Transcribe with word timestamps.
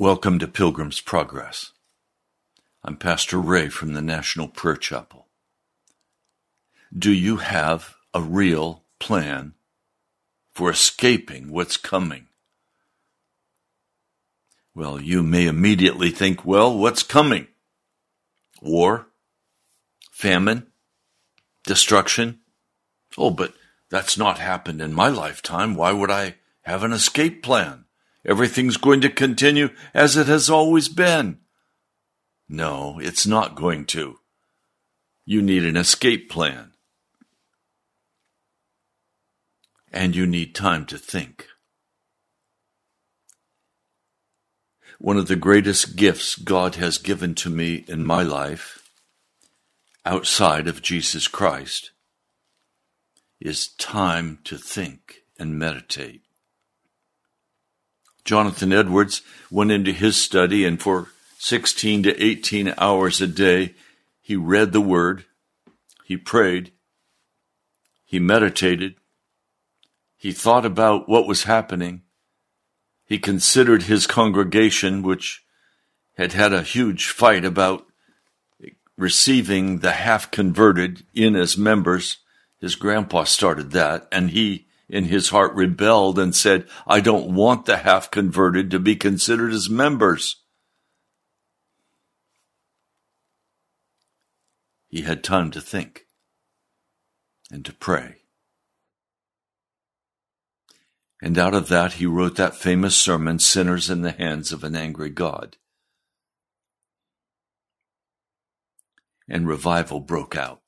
Welcome 0.00 0.38
to 0.38 0.48
Pilgrim's 0.48 1.02
Progress. 1.02 1.72
I'm 2.82 2.96
Pastor 2.96 3.36
Ray 3.36 3.68
from 3.68 3.92
the 3.92 4.00
National 4.00 4.48
Prayer 4.48 4.76
Chapel. 4.76 5.26
Do 6.98 7.12
you 7.12 7.36
have 7.36 7.96
a 8.14 8.22
real 8.22 8.84
plan 8.98 9.52
for 10.54 10.70
escaping 10.70 11.52
what's 11.52 11.76
coming? 11.76 12.28
Well, 14.74 14.98
you 14.98 15.22
may 15.22 15.46
immediately 15.46 16.10
think, 16.10 16.46
well, 16.46 16.74
what's 16.74 17.02
coming? 17.02 17.48
War? 18.62 19.08
Famine? 20.10 20.68
Destruction? 21.66 22.38
Oh, 23.18 23.28
but 23.28 23.52
that's 23.90 24.16
not 24.16 24.38
happened 24.38 24.80
in 24.80 24.94
my 24.94 25.08
lifetime. 25.08 25.74
Why 25.74 25.92
would 25.92 26.10
I 26.10 26.36
have 26.62 26.84
an 26.84 26.94
escape 26.94 27.42
plan? 27.42 27.84
Everything's 28.24 28.76
going 28.76 29.00
to 29.00 29.08
continue 29.08 29.70
as 29.94 30.16
it 30.16 30.26
has 30.26 30.50
always 30.50 30.88
been. 30.88 31.38
No, 32.48 32.98
it's 32.98 33.26
not 33.26 33.54
going 33.54 33.86
to. 33.86 34.18
You 35.24 35.40
need 35.40 35.64
an 35.64 35.76
escape 35.76 36.28
plan. 36.28 36.72
And 39.92 40.14
you 40.14 40.26
need 40.26 40.54
time 40.54 40.86
to 40.86 40.98
think. 40.98 41.46
One 44.98 45.16
of 45.16 45.28
the 45.28 45.36
greatest 45.36 45.96
gifts 45.96 46.36
God 46.36 46.74
has 46.74 46.98
given 46.98 47.34
to 47.36 47.48
me 47.48 47.84
in 47.88 48.04
my 48.04 48.22
life, 48.22 48.90
outside 50.04 50.68
of 50.68 50.82
Jesus 50.82 51.26
Christ, 51.26 51.92
is 53.40 53.68
time 53.68 54.40
to 54.44 54.58
think 54.58 55.22
and 55.38 55.58
meditate. 55.58 56.22
Jonathan 58.24 58.72
Edwards 58.72 59.22
went 59.50 59.70
into 59.70 59.92
his 59.92 60.16
study 60.16 60.64
and 60.64 60.80
for 60.80 61.08
16 61.38 62.02
to 62.04 62.22
18 62.22 62.74
hours 62.78 63.20
a 63.20 63.26
day, 63.26 63.74
he 64.20 64.36
read 64.36 64.72
the 64.72 64.80
word, 64.80 65.24
he 66.04 66.16
prayed, 66.16 66.72
he 68.04 68.18
meditated, 68.18 68.96
he 70.16 70.32
thought 70.32 70.66
about 70.66 71.08
what 71.08 71.26
was 71.26 71.44
happening, 71.44 72.02
he 73.06 73.18
considered 73.18 73.84
his 73.84 74.06
congregation, 74.06 75.02
which 75.02 75.42
had 76.16 76.32
had 76.32 76.52
a 76.52 76.62
huge 76.62 77.08
fight 77.08 77.44
about 77.44 77.86
receiving 78.96 79.78
the 79.78 79.92
half 79.92 80.30
converted 80.30 81.04
in 81.14 81.34
as 81.34 81.56
members. 81.56 82.18
His 82.60 82.76
grandpa 82.76 83.24
started 83.24 83.70
that, 83.70 84.06
and 84.12 84.30
he 84.30 84.66
in 84.90 85.04
his 85.04 85.28
heart 85.28 85.54
rebelled 85.54 86.18
and 86.18 86.34
said, 86.34 86.66
I 86.86 87.00
don't 87.00 87.34
want 87.34 87.64
the 87.64 87.78
half 87.78 88.10
converted 88.10 88.70
to 88.72 88.78
be 88.78 88.96
considered 88.96 89.52
as 89.52 89.70
members. 89.70 90.42
He 94.88 95.02
had 95.02 95.22
time 95.22 95.52
to 95.52 95.60
think 95.60 96.06
and 97.50 97.64
to 97.64 97.72
pray. 97.72 98.16
And 101.22 101.38
out 101.38 101.54
of 101.54 101.68
that, 101.68 101.94
he 101.94 102.06
wrote 102.06 102.36
that 102.36 102.56
famous 102.56 102.96
sermon, 102.96 103.38
Sinners 103.38 103.90
in 103.90 104.02
the 104.02 104.12
Hands 104.12 104.50
of 104.52 104.64
an 104.64 104.74
Angry 104.74 105.10
God. 105.10 105.56
And 109.28 109.46
revival 109.46 110.00
broke 110.00 110.34
out 110.34 110.62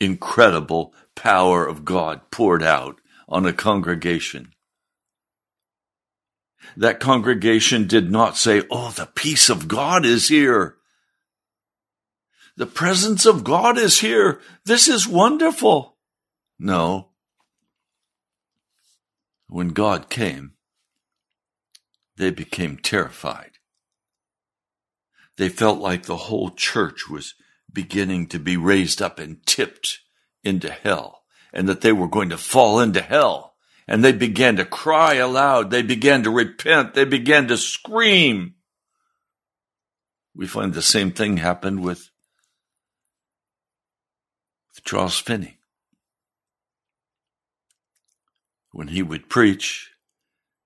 incredible 0.00 0.94
power 1.14 1.66
of 1.66 1.84
God 1.84 2.30
poured 2.30 2.62
out 2.62 3.00
on 3.28 3.46
a 3.46 3.52
congregation. 3.52 4.52
That 6.76 7.00
congregation 7.00 7.86
did 7.86 8.10
not 8.10 8.36
say, 8.36 8.62
Oh, 8.70 8.90
the 8.90 9.06
peace 9.06 9.48
of 9.48 9.68
God 9.68 10.04
is 10.04 10.28
here. 10.28 10.76
The 12.56 12.66
presence 12.66 13.24
of 13.24 13.44
God 13.44 13.78
is 13.78 14.00
here. 14.00 14.40
This 14.64 14.88
is 14.88 15.06
wonderful. 15.06 15.96
No. 16.58 17.10
When 19.46 19.68
God 19.68 20.10
came, 20.10 20.54
they 22.16 22.30
became 22.30 22.76
terrified. 22.76 23.52
They 25.36 25.48
felt 25.48 25.78
like 25.78 26.04
the 26.04 26.16
whole 26.16 26.50
church 26.50 27.08
was 27.08 27.34
beginning 27.72 28.26
to 28.28 28.38
be 28.38 28.56
raised 28.56 29.02
up 29.02 29.18
and 29.18 29.44
tipped 29.46 30.00
into 30.42 30.70
hell 30.70 31.22
and 31.52 31.68
that 31.68 31.80
they 31.80 31.92
were 31.92 32.08
going 32.08 32.30
to 32.30 32.38
fall 32.38 32.80
into 32.80 33.00
hell. 33.00 33.54
And 33.86 34.04
they 34.04 34.12
began 34.12 34.56
to 34.56 34.64
cry 34.66 35.14
aloud. 35.14 35.70
They 35.70 35.82
began 35.82 36.22
to 36.24 36.30
repent. 36.30 36.94
They 36.94 37.06
began 37.06 37.48
to 37.48 37.56
scream. 37.56 38.54
We 40.34 40.46
find 40.46 40.74
the 40.74 40.82
same 40.82 41.10
thing 41.10 41.38
happened 41.38 41.80
with, 41.80 42.10
Charles 44.84 45.18
Finney. 45.18 45.58
When 48.72 48.88
he 48.88 49.02
would 49.02 49.28
preach 49.28 49.90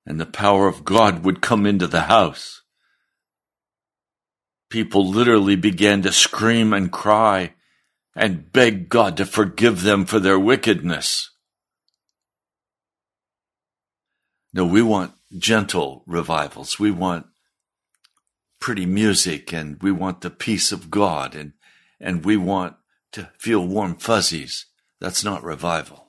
and 0.05 0.21
the 0.21 0.27
power 0.27 0.69
of 0.69 0.85
God 0.85 1.25
would 1.25 1.41
come 1.41 1.65
into 1.65 1.87
the 1.87 2.03
house, 2.03 2.62
people 4.73 5.07
literally 5.07 5.55
began 5.55 6.01
to 6.01 6.11
scream 6.11 6.73
and 6.73 6.91
cry 6.91 7.53
and 8.17 8.51
beg 8.51 8.89
God 8.89 9.19
to 9.19 9.27
forgive 9.27 9.83
them 9.83 10.07
for 10.07 10.19
their 10.19 10.39
wickedness. 10.39 11.31
No, 14.55 14.65
we 14.65 14.81
want 14.81 15.13
gentle 15.37 16.03
revivals. 16.07 16.79
We 16.79 16.91
want 16.91 17.27
pretty 18.61 18.87
music 18.87 19.53
and 19.53 19.77
we 19.83 19.93
want 19.93 20.23
the 20.23 20.31
peace 20.31 20.73
of 20.73 20.91
God 20.91 21.35
and, 21.35 21.53
and 22.01 22.25
we 22.25 22.39
want 22.39 22.77
to 23.13 23.31
feel 23.39 23.67
warm 23.67 23.97
fuzzies. 23.97 24.65
That's 25.01 25.23
not 25.23 25.45
revival. 25.45 26.02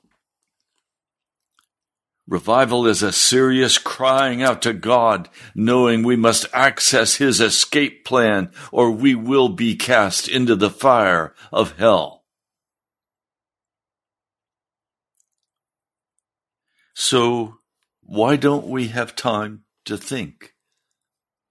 Revival 2.26 2.86
is 2.86 3.02
a 3.02 3.12
serious 3.12 3.76
crying 3.76 4.42
out 4.42 4.62
to 4.62 4.72
God, 4.72 5.28
knowing 5.54 6.02
we 6.02 6.16
must 6.16 6.46
access 6.54 7.16
His 7.16 7.40
escape 7.40 8.04
plan 8.04 8.50
or 8.72 8.90
we 8.90 9.14
will 9.14 9.50
be 9.50 9.76
cast 9.76 10.26
into 10.26 10.56
the 10.56 10.70
fire 10.70 11.34
of 11.52 11.76
hell. 11.78 12.24
So, 16.94 17.58
why 18.00 18.36
don't 18.36 18.68
we 18.68 18.88
have 18.88 19.16
time 19.16 19.64
to 19.84 19.98
think 19.98 20.54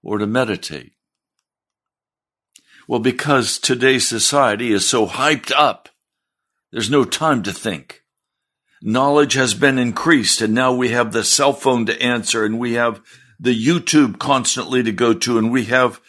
or 0.02 0.18
to 0.18 0.26
meditate? 0.26 0.92
Well, 2.88 3.00
because 3.00 3.58
today's 3.58 4.08
society 4.08 4.72
is 4.72 4.88
so 4.88 5.06
hyped 5.06 5.52
up, 5.52 5.88
there's 6.72 6.90
no 6.90 7.04
time 7.04 7.42
to 7.44 7.52
think 7.52 8.03
knowledge 8.84 9.32
has 9.32 9.54
been 9.54 9.78
increased 9.78 10.42
and 10.42 10.52
now 10.52 10.72
we 10.72 10.90
have 10.90 11.10
the 11.10 11.24
cell 11.24 11.54
phone 11.54 11.86
to 11.86 12.02
answer 12.02 12.44
and 12.44 12.58
we 12.58 12.74
have 12.74 13.00
the 13.40 13.58
YouTube 13.58 14.18
constantly 14.18 14.82
to 14.82 14.92
go 14.92 15.14
to 15.14 15.38
and 15.38 15.50
we 15.50 15.64
have 15.64 16.00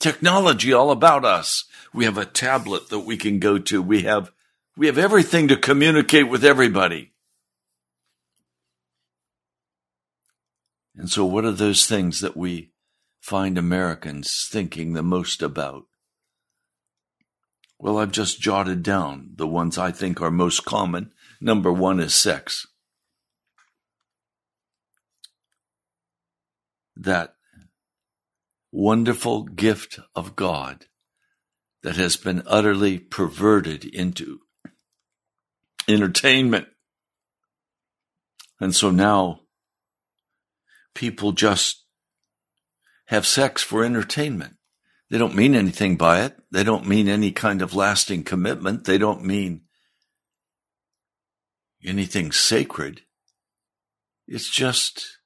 technology 0.00 0.72
all 0.72 0.90
about 0.90 1.26
us. 1.26 1.64
We 1.92 2.06
have 2.06 2.16
a 2.16 2.24
tablet 2.24 2.88
that 2.88 3.00
we 3.00 3.18
can 3.18 3.38
go 3.38 3.58
to. 3.58 3.82
We 3.82 4.02
have, 4.02 4.32
we 4.78 4.86
have 4.86 4.96
everything 4.96 5.48
to 5.48 5.56
communicate 5.56 6.28
with 6.28 6.42
everybody. 6.42 7.12
And 10.96 11.10
so 11.10 11.26
what 11.26 11.44
are 11.44 11.52
those 11.52 11.86
things 11.86 12.20
that 12.20 12.36
we 12.36 12.72
find 13.20 13.58
Americans 13.58 14.48
thinking 14.50 14.94
the 14.94 15.02
most 15.02 15.42
about? 15.42 15.84
Well, 17.78 17.98
I've 17.98 18.12
just 18.12 18.40
jotted 18.40 18.82
down 18.82 19.32
the 19.34 19.46
ones 19.46 19.76
I 19.76 19.92
think 19.92 20.22
are 20.22 20.30
most 20.30 20.64
common 20.64 21.12
Number 21.40 21.72
one 21.72 22.00
is 22.00 22.14
sex. 22.14 22.66
That 26.96 27.34
wonderful 28.72 29.44
gift 29.44 29.98
of 30.14 30.36
God 30.36 30.86
that 31.82 31.96
has 31.96 32.16
been 32.16 32.42
utterly 32.46 32.98
perverted 32.98 33.84
into 33.84 34.40
entertainment. 35.88 36.66
And 38.58 38.74
so 38.74 38.90
now 38.90 39.40
people 40.94 41.32
just 41.32 41.84
have 43.06 43.26
sex 43.26 43.62
for 43.62 43.84
entertainment. 43.84 44.56
They 45.10 45.18
don't 45.18 45.36
mean 45.36 45.54
anything 45.54 45.96
by 45.96 46.24
it. 46.24 46.36
They 46.50 46.64
don't 46.64 46.86
mean 46.86 47.08
any 47.08 47.30
kind 47.30 47.62
of 47.62 47.74
lasting 47.74 48.24
commitment. 48.24 48.84
They 48.84 48.98
don't 48.98 49.24
mean 49.24 49.65
anything 51.86 52.32
sacred. 52.32 53.02
It's 54.26 54.50
just 54.50 55.18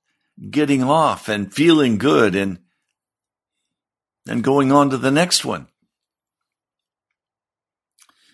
getting 0.51 0.83
off 0.83 1.29
and 1.29 1.53
feeling 1.53 1.99
good 1.99 2.35
and 2.35 2.59
and 4.29 4.45
going 4.45 4.71
on 4.71 4.91
to 4.91 4.99
the 4.99 5.11
next 5.11 5.45
one. 5.45 5.69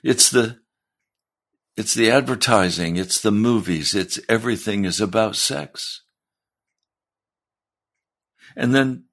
It's 0.02 0.28
the 0.28 0.59
it's 1.76 1.95
the 1.95 2.11
advertising, 2.11 2.97
it's 2.97 3.21
the 3.21 3.30
movies, 3.30 3.95
it's 3.95 4.18
everything 4.28 4.85
is 4.85 5.00
about 5.00 5.37
sex. 5.37 6.02
And 8.56 8.75
then, 8.75 9.04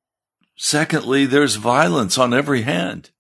secondly, 0.56 1.26
there's 1.26 1.56
violence 1.56 2.18
on 2.18 2.34
every 2.34 2.62
hand. 2.62 3.12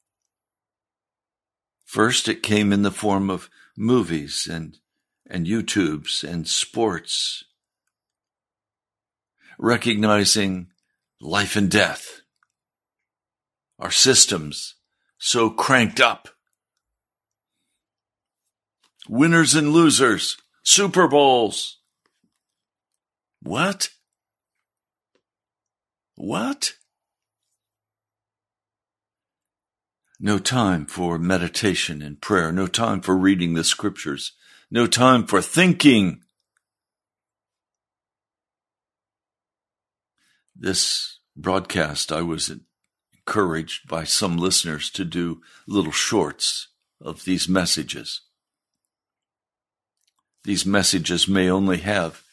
First, 1.83 2.29
it 2.29 2.41
came 2.41 2.71
in 2.71 2.83
the 2.83 2.91
form 2.91 3.29
of 3.29 3.49
movies 3.75 4.47
and, 4.49 4.77
and 5.29 5.47
YouTubes 5.47 6.23
and 6.23 6.47
sports, 6.47 7.43
recognizing 9.57 10.67
life 11.21 11.55
and 11.55 11.69
death. 11.69 12.21
Our 13.79 13.91
systems 13.91 14.75
so 15.17 15.49
cranked 15.49 15.99
up. 15.99 16.29
Winners 19.07 19.55
and 19.55 19.71
losers, 19.71 20.37
Super 20.63 21.07
Bowls. 21.07 21.79
What? 23.41 23.89
What? 26.15 26.73
No 30.19 30.39
time 30.39 30.85
for 30.85 31.19
meditation 31.19 32.01
and 32.01 32.21
prayer. 32.21 32.51
No 32.51 32.67
time 32.67 33.01
for 33.01 33.17
reading 33.17 33.53
the 33.53 33.63
scriptures. 33.63 34.33
No 34.73 34.87
time 34.87 35.27
for 35.27 35.39
thinking. 35.39 36.21
This 40.55 41.19
broadcast, 41.37 42.11
I 42.11 42.23
was 42.23 42.51
encouraged 43.15 43.87
by 43.87 44.03
some 44.03 44.35
listeners 44.35 44.89
to 44.89 45.05
do 45.05 45.41
little 45.67 45.91
shorts 45.91 46.69
of 46.99 47.23
these 47.23 47.47
messages. 47.47 48.21
These 50.43 50.65
messages 50.65 51.27
may 51.27 51.51
only 51.51 51.77
have 51.77 52.23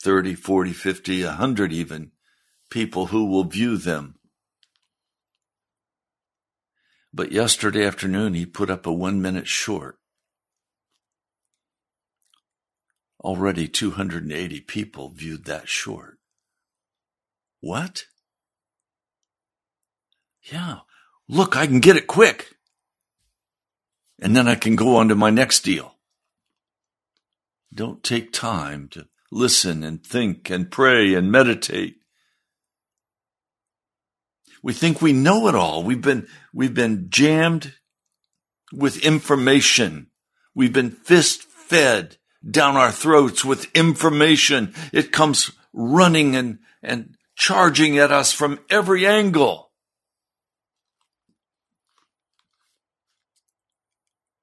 30, 0.00 0.34
40, 0.34 0.72
50, 0.72 1.24
100 1.26 1.72
even 1.74 2.12
people 2.70 3.08
who 3.08 3.26
will 3.26 3.44
view 3.44 3.76
them. 3.76 4.14
But 7.12 7.32
yesterday 7.32 7.84
afternoon, 7.84 8.32
he 8.32 8.46
put 8.46 8.70
up 8.70 8.86
a 8.86 8.92
one 8.94 9.20
minute 9.20 9.46
short. 9.46 9.98
Already 13.22 13.68
280 13.68 14.60
people 14.62 15.10
viewed 15.10 15.44
that 15.44 15.68
short. 15.68 16.18
What? 17.60 18.06
Yeah. 20.50 20.78
Look, 21.28 21.56
I 21.56 21.66
can 21.66 21.78
get 21.78 21.96
it 21.96 22.08
quick. 22.08 22.56
And 24.20 24.34
then 24.36 24.48
I 24.48 24.56
can 24.56 24.74
go 24.74 24.96
on 24.96 25.08
to 25.08 25.14
my 25.14 25.30
next 25.30 25.60
deal. 25.60 25.94
Don't 27.72 28.02
take 28.02 28.32
time 28.32 28.88
to 28.88 29.06
listen 29.30 29.82
and 29.84 30.04
think 30.04 30.50
and 30.50 30.70
pray 30.70 31.14
and 31.14 31.30
meditate. 31.30 31.96
We 34.62 34.72
think 34.72 35.00
we 35.00 35.12
know 35.12 35.48
it 35.48 35.54
all. 35.54 35.82
We've 35.82 36.02
been, 36.02 36.26
we've 36.52 36.74
been 36.74 37.06
jammed 37.08 37.74
with 38.72 39.04
information. 39.04 40.08
We've 40.54 40.72
been 40.72 40.90
fist 40.90 41.42
fed 41.42 42.18
down 42.48 42.76
our 42.76 42.92
throats 42.92 43.44
with 43.44 43.74
information. 43.74 44.74
It 44.92 45.12
comes 45.12 45.52
running 45.72 46.36
and, 46.36 46.58
and 46.82 47.16
charging 47.34 47.98
at 47.98 48.12
us 48.12 48.32
from 48.32 48.60
every 48.68 49.06
angle. 49.06 49.70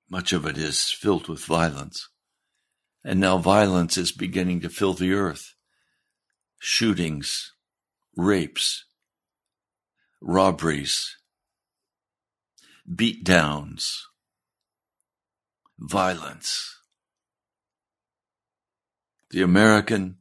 Much 0.09 0.33
of 0.33 0.45
it 0.45 0.57
is 0.57 0.89
filled 0.91 1.27
with 1.27 1.45
violence. 1.45 2.09
And 3.03 3.19
now 3.19 3.37
violence 3.37 3.97
is 3.97 4.11
beginning 4.11 4.61
to 4.61 4.69
fill 4.69 4.93
the 4.93 5.13
earth. 5.13 5.53
Shootings, 6.59 7.53
rapes, 8.17 8.85
robberies, 10.19 11.15
beatdowns, 12.91 13.99
violence. 15.77 16.78
The 19.31 19.41
American 19.41 20.17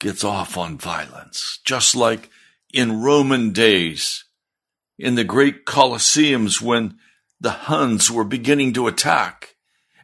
gets 0.00 0.22
off 0.22 0.56
on 0.56 0.78
violence, 0.78 1.60
just 1.64 1.96
like 1.96 2.30
in 2.72 3.02
Roman 3.02 3.50
days, 3.50 4.24
in 4.98 5.14
the 5.14 5.24
great 5.24 5.64
Colosseums 5.64 6.60
when 6.60 6.98
the 7.40 7.50
Huns 7.50 8.10
were 8.10 8.24
beginning 8.24 8.72
to 8.74 8.86
attack 8.86 9.54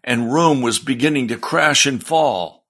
and 0.03 0.33
Rome 0.33 0.63
was 0.63 0.79
beginning 0.79 1.29
to 1.29 1.37
crash 1.37 1.87
and 1.87 2.05
fall. 2.05 2.67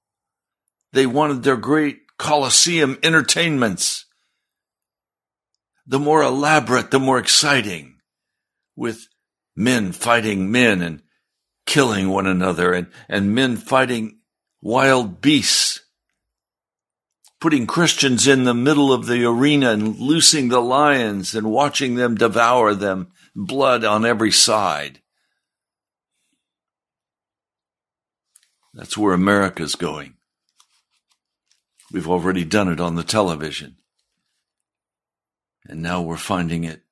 They 0.92 1.06
wanted 1.06 1.42
their 1.42 1.56
great 1.56 2.16
Colosseum 2.18 2.98
entertainments. 3.02 4.06
The 5.86 5.98
more 5.98 6.22
elaborate, 6.22 6.90
the 6.90 7.00
more 7.00 7.18
exciting, 7.18 8.00
with 8.76 9.08
men 9.56 9.92
fighting 9.92 10.50
men 10.50 10.82
and 10.82 11.02
killing 11.66 12.08
one 12.08 12.26
another 12.26 12.72
and, 12.72 12.88
and 13.08 13.34
men 13.34 13.56
fighting 13.56 14.19
wild 14.62 15.20
beasts, 15.20 15.80
putting 17.40 17.66
Christians 17.66 18.26
in 18.26 18.44
the 18.44 18.54
middle 18.54 18.92
of 18.92 19.06
the 19.06 19.24
arena 19.24 19.70
and 19.70 19.98
loosing 19.98 20.48
the 20.48 20.60
lions 20.60 21.34
and 21.34 21.50
watching 21.50 21.94
them 21.94 22.14
devour 22.14 22.74
them, 22.74 23.12
blood 23.34 23.84
on 23.84 24.04
every 24.04 24.32
side. 24.32 25.00
That's 28.74 28.96
where 28.96 29.14
America's 29.14 29.74
going. 29.74 30.14
We've 31.92 32.08
already 32.08 32.44
done 32.44 32.68
it 32.68 32.80
on 32.80 32.94
the 32.94 33.02
television. 33.02 33.76
And 35.66 35.82
now 35.82 36.02
we're 36.02 36.16
finding 36.16 36.64
it 36.64 36.82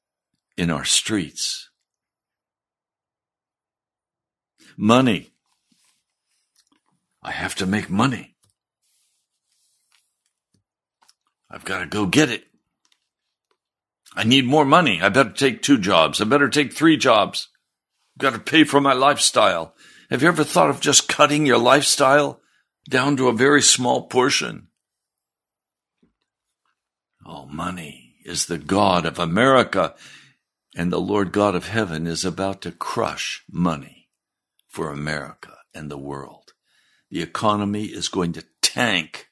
in 0.57 0.71
our 0.71 0.85
streets. 0.85 1.71
Money. 4.77 5.33
I 7.29 7.33
have 7.33 7.57
to 7.57 7.67
make 7.67 7.91
money. 7.91 8.37
I've 11.51 11.67
got 11.67 11.81
to 11.81 11.87
go 11.87 12.07
get 12.07 12.31
it. 12.31 12.45
I 14.15 14.25
need 14.25 14.47
more 14.47 14.65
money. 14.65 15.03
I 15.03 15.11
better 15.11 15.33
take 15.33 15.61
two 15.61 15.77
jobs. 15.77 16.23
I 16.23 16.25
better 16.25 16.49
take 16.49 16.73
three 16.73 16.97
jobs. 16.97 17.49
I've 18.17 18.23
got 18.23 18.33
to 18.33 18.39
pay 18.39 18.65
for 18.65 18.81
my 18.81 18.95
lifestyle. 18.95 19.75
Have 20.09 20.23
you 20.23 20.29
ever 20.29 20.43
thought 20.43 20.71
of 20.71 20.81
just 20.81 21.07
cutting 21.07 21.45
your 21.45 21.59
lifestyle 21.59 22.41
down 22.89 23.19
to 23.19 23.29
a 23.29 23.35
very 23.35 23.61
small 23.61 24.07
portion? 24.07 24.69
Oh, 27.27 27.45
money 27.45 28.15
is 28.25 28.47
the 28.47 28.57
God 28.57 29.05
of 29.05 29.19
America, 29.19 29.95
and 30.75 30.91
the 30.91 30.99
Lord 30.99 31.33
God 31.33 31.55
of 31.55 31.69
heaven 31.69 32.07
is 32.07 32.25
about 32.25 32.63
to 32.63 32.73
crush 32.73 33.45
money 33.51 34.09
for 34.67 34.91
America 34.91 35.59
and 35.75 35.91
the 35.91 35.99
world. 35.99 36.38
The 37.11 37.23
economy 37.23 37.85
is 37.85 38.09
going 38.09 38.33
to 38.35 38.45
tank, 38.61 39.29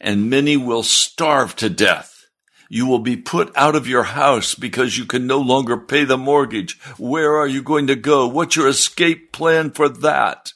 and 0.00 0.28
many 0.28 0.56
will 0.56 0.82
starve 0.82 1.56
to 1.56 1.70
death. 1.70 2.26
You 2.68 2.86
will 2.86 2.98
be 2.98 3.16
put 3.16 3.54
out 3.56 3.74
of 3.74 3.86
your 3.86 4.02
house 4.02 4.54
because 4.54 4.98
you 4.98 5.04
can 5.04 5.26
no 5.26 5.38
longer 5.38 5.76
pay 5.78 6.04
the 6.04 6.18
mortgage. 6.18 6.80
Where 6.98 7.36
are 7.36 7.46
you 7.46 7.62
going 7.62 7.86
to 7.86 7.96
go? 7.96 8.26
What's 8.26 8.56
your 8.56 8.68
escape 8.68 9.32
plan 9.32 9.70
for 9.70 9.88
that? 9.88 10.52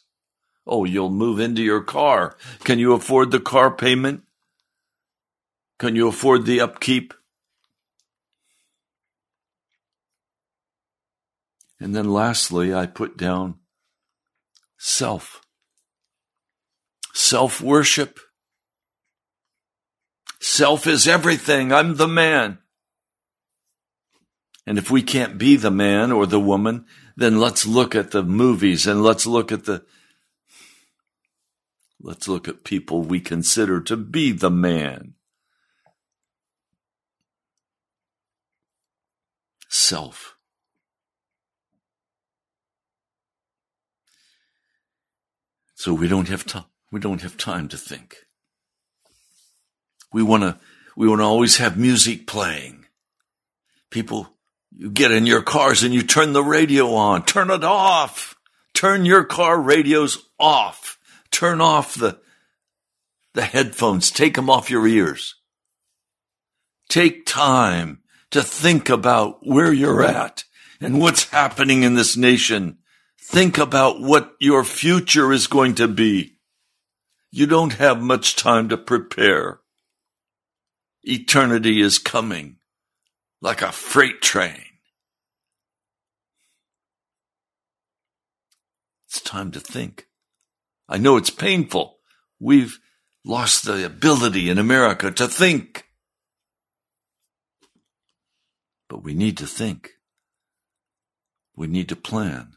Oh, 0.67 0.85
you'll 0.85 1.11
move 1.11 1.41
into 1.41 1.63
your 1.63 1.83
car. 1.83 2.37
Can 2.65 2.79
you 2.79 2.93
afford 2.93 3.31
the 3.31 3.41
car 3.41 3.71
payment? 3.71 4.23
Can 5.79 5.97
you 5.97 6.09
afford 6.09 6.45
the 6.45 6.61
upkeep? 6.61 7.15
And 11.81 11.95
then 11.95 12.13
lastly, 12.13 12.75
I 12.75 12.87
put 12.87 13.17
down 13.17 13.55
self. 14.77 15.41
Self 17.19 17.61
worship. 17.61 18.21
Self 20.39 20.87
is 20.87 21.09
everything. 21.09 21.73
I'm 21.73 21.97
the 21.97 22.07
man. 22.07 22.59
And 24.65 24.79
if 24.79 24.89
we 24.89 25.03
can't 25.03 25.37
be 25.37 25.57
the 25.57 25.73
man 25.73 26.13
or 26.13 26.27
the 26.27 26.39
woman, 26.39 26.87
then 27.17 27.41
let's 27.41 27.67
look 27.67 27.97
at 27.97 28.13
the 28.13 28.23
movies 28.23 28.87
and 28.87 29.03
let's 29.03 29.27
look 29.27 29.51
at 29.51 29.65
the 29.65 29.85
let's 32.01 32.29
look 32.29 32.47
at 32.47 32.63
people 32.63 33.03
we 33.03 33.19
consider 33.19 33.81
to 33.81 33.97
be 33.97 34.31
the 34.31 34.51
man. 34.51 35.15
Self. 39.69 40.37
So 45.75 45.93
we 45.93 46.07
don't 46.07 46.29
have 46.29 46.47
time. 46.47 46.65
We 46.91 47.01
don't 47.01 47.23
have 47.23 47.37
time 47.37 47.69
to 47.69 47.77
think. 47.77 48.17
We 50.13 50.23
want 50.23 50.43
to, 50.43 50.59
we 50.97 51.09
want 51.09 51.21
to 51.21 51.25
always 51.25 51.59
have 51.59 51.77
music 51.77 52.27
playing. 52.27 52.87
People, 53.91 54.29
you 54.71 54.91
get 54.91 55.11
in 55.11 55.27
your 55.27 55.43
cars 55.43 55.83
and 55.83 55.93
you 55.93 56.03
turn 56.03 56.33
the 56.33 56.43
radio 56.43 56.95
on. 56.95 57.25
Turn 57.25 57.51
it 57.51 57.65
off. 57.65 58.37
Turn 58.75 59.05
your 59.05 59.25
car 59.25 59.61
radios 59.61 60.25
off. 60.39 60.99
Turn 61.31 61.61
off 61.61 61.95
the, 61.95 62.21
the 63.35 63.43
headphones, 63.43 64.11
take 64.11 64.35
them 64.35 64.49
off 64.49 64.71
your 64.71 64.87
ears. 64.87 65.35
Take 66.89 67.27
time 67.27 68.01
to 68.31 68.43
think 68.43 68.89
about 68.89 69.41
where 69.43 69.73
you're 69.73 70.03
at 70.03 70.45
and 70.81 71.01
what's 71.01 71.31
happening 71.31 71.83
in 71.83 71.95
this 71.95 72.17
nation. 72.17 72.79
Think 73.21 73.59
about 73.59 74.01
what 74.01 74.33
your 74.41 74.65
future 74.65 75.33
is 75.33 75.47
going 75.47 75.75
to 75.77 75.89
be. 75.89 76.38
You 77.31 77.47
don't 77.47 77.75
have 77.75 78.01
much 78.01 78.37
time 78.37 78.69
to 78.71 78.77
prepare. 78.77 79.61
Eternity 81.03 81.81
is 81.81 81.99
coming 81.99 82.57
like 83.41 83.63
a 83.63 83.71
freight 83.71 84.23
train. 84.23 84.65
It's 89.07 89.21
time 89.21 89.51
to 89.53 89.61
think. 89.61 90.07
I 90.89 90.99
know 90.99 91.17
it's 91.17 91.31
painful. 91.31 91.99
We've 92.41 92.79
lost 93.25 93.65
the 93.65 93.85
ability 93.85 94.49
in 94.49 94.59
America 94.59 95.11
to 95.11 95.29
think. 95.29 95.85
But 98.89 99.03
we 99.03 99.13
need 99.13 99.37
to 99.39 99.47
think. 99.47 99.93
We 101.55 101.67
need 101.67 101.91
to 101.91 101.97
plan. 101.97 102.55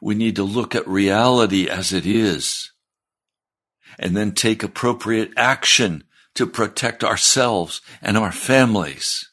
We 0.00 0.14
need 0.14 0.36
to 0.36 0.42
look 0.42 0.74
at 0.74 0.86
reality 0.86 1.68
as 1.68 1.92
it 1.92 2.06
is 2.06 2.72
and 3.98 4.16
then 4.16 4.32
take 4.32 4.62
appropriate 4.62 5.30
action 5.36 6.04
to 6.34 6.46
protect 6.46 7.02
ourselves 7.02 7.80
and 8.02 8.16
our 8.16 8.32
families. 8.32 9.30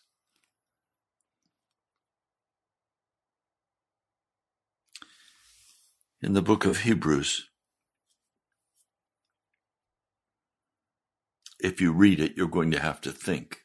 In 6.21 6.33
the 6.33 6.41
book 6.41 6.65
of 6.65 6.79
Hebrews, 6.81 7.47
if 11.59 11.79
you 11.79 11.91
read 11.91 12.19
it, 12.19 12.33
you're 12.35 12.47
going 12.47 12.71
to 12.71 12.79
have 12.79 13.01
to 13.01 13.11
think. 13.11 13.61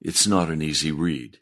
It's 0.00 0.26
not 0.26 0.50
an 0.50 0.60
easy 0.60 0.92
read. 0.92 1.38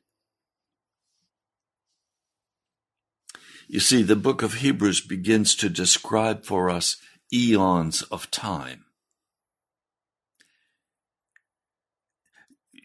You 3.66 3.80
see, 3.80 4.02
the 4.02 4.16
book 4.16 4.42
of 4.42 4.54
Hebrews 4.54 5.00
begins 5.00 5.54
to 5.56 5.68
describe 5.68 6.44
for 6.44 6.68
us 6.68 6.96
eons 7.32 8.02
of 8.02 8.30
time. 8.30 8.84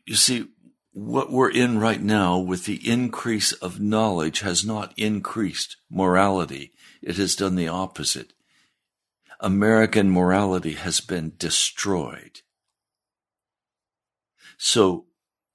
You 0.06 0.16
see, 0.16 0.48
what 0.92 1.32
we're 1.32 1.52
in 1.52 1.80
right 1.80 2.02
now 2.02 2.38
with 2.38 2.66
the 2.66 2.90
increase 2.90 3.52
of 3.52 3.82
knowledge 3.82 4.40
has 4.40 4.64
not 4.64 4.94
increased 4.98 5.78
morality. 5.90 6.72
It 7.02 7.18
has 7.18 7.36
done 7.36 7.56
the 7.56 7.68
opposite. 7.68 8.34
American 9.40 10.10
morality 10.10 10.74
has 10.74 11.02
been 11.02 11.34
destroyed. 11.38 12.42
So 14.58 15.08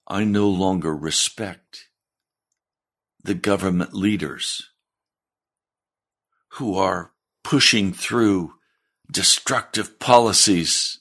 I 0.07 0.25
no 0.25 0.49
longer 0.49 0.95
respect 0.95 1.89
the 3.23 3.35
government 3.35 3.95
leaders 3.95 4.71
who 6.55 6.77
are 6.77 7.13
pushing 7.43 7.93
through 7.93 8.55
destructive 9.11 9.99
policies 9.99 10.99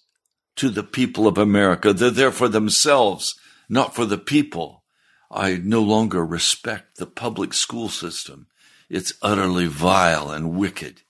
to 0.55 0.69
the 0.69 0.83
people 0.83 1.27
of 1.27 1.37
America. 1.37 1.93
They're 1.93 2.09
there 2.09 2.31
for 2.31 2.47
themselves, 2.47 3.39
not 3.69 3.95
for 3.95 4.05
the 4.05 4.17
people. 4.17 4.83
I 5.31 5.57
no 5.57 5.81
longer 5.81 6.25
respect 6.25 6.97
the 6.97 7.05
public 7.05 7.53
school 7.53 7.89
system. 7.89 8.47
It's 8.89 9.13
utterly 9.21 9.67
vile 9.67 10.31
and 10.31 10.55
wicked. 10.55 11.03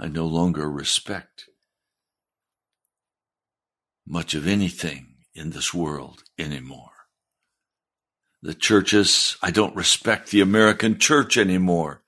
I 0.00 0.08
no 0.08 0.26
longer 0.26 0.70
respect 0.70 1.46
much 4.06 4.34
of 4.34 4.46
anything 4.46 5.14
in 5.34 5.50
this 5.50 5.72
world 5.72 6.24
anymore. 6.38 6.90
The 8.42 8.54
churches, 8.54 9.36
I 9.42 9.50
don't 9.50 9.74
respect 9.74 10.30
the 10.30 10.40
American 10.40 10.98
church 10.98 11.36
anymore. 11.36 12.02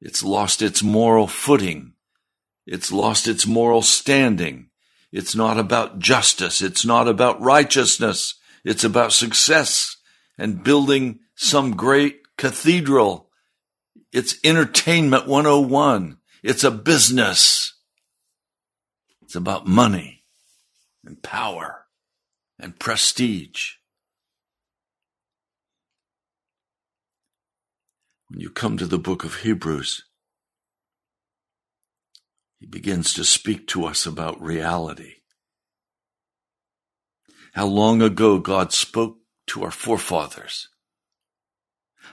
It's 0.00 0.22
lost 0.22 0.62
its 0.62 0.82
moral 0.82 1.26
footing. 1.26 1.92
It's 2.66 2.92
lost 2.92 3.28
its 3.28 3.46
moral 3.46 3.82
standing. 3.82 4.70
It's 5.12 5.34
not 5.34 5.58
about 5.58 5.98
justice. 5.98 6.60
It's 6.60 6.84
not 6.84 7.08
about 7.08 7.40
righteousness. 7.40 8.34
It's 8.64 8.84
about 8.84 9.12
success 9.12 9.96
and 10.36 10.62
building 10.62 11.20
some 11.34 11.76
great 11.76 12.36
cathedral. 12.36 13.30
It's 14.12 14.36
entertainment 14.44 15.26
101. 15.26 16.18
It's 16.42 16.64
a 16.64 16.70
business. 16.70 17.74
It's 19.22 19.34
about 19.34 19.66
money 19.66 20.24
and 21.04 21.22
power 21.22 21.86
and 22.58 22.78
prestige. 22.78 23.74
When 28.36 28.42
you 28.42 28.50
come 28.50 28.76
to 28.76 28.86
the 28.86 28.98
book 28.98 29.24
of 29.24 29.36
Hebrews, 29.36 30.04
he 32.58 32.66
begins 32.66 33.14
to 33.14 33.24
speak 33.24 33.66
to 33.68 33.86
us 33.86 34.04
about 34.04 34.42
reality. 34.42 35.14
How 37.54 37.64
long 37.64 38.02
ago 38.02 38.38
God 38.38 38.74
spoke 38.74 39.16
to 39.46 39.64
our 39.64 39.70
forefathers. 39.70 40.68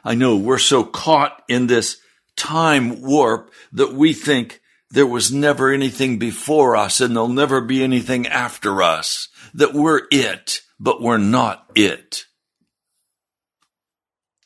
I 0.06 0.16
know 0.16 0.38
we're 0.38 0.60
so 0.60 0.86
caught 0.86 1.44
in 1.50 1.68
this 1.68 1.98
time 2.38 3.02
warp 3.02 3.52
that 3.74 3.92
we 3.92 4.14
think 4.14 4.62
there 4.92 5.06
was 5.06 5.30
never 5.30 5.74
anything 5.74 6.20
before 6.20 6.78
us 6.78 7.02
and 7.02 7.14
there'll 7.14 7.28
never 7.28 7.60
be 7.60 7.84
anything 7.84 8.28
after 8.28 8.82
us, 8.82 9.28
that 9.54 9.74
we're 9.74 10.04
it, 10.10 10.62
but 10.80 11.02
we're 11.02 11.18
not 11.18 11.70
it. 11.76 12.24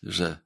There's 0.02 0.20
a 0.20 0.42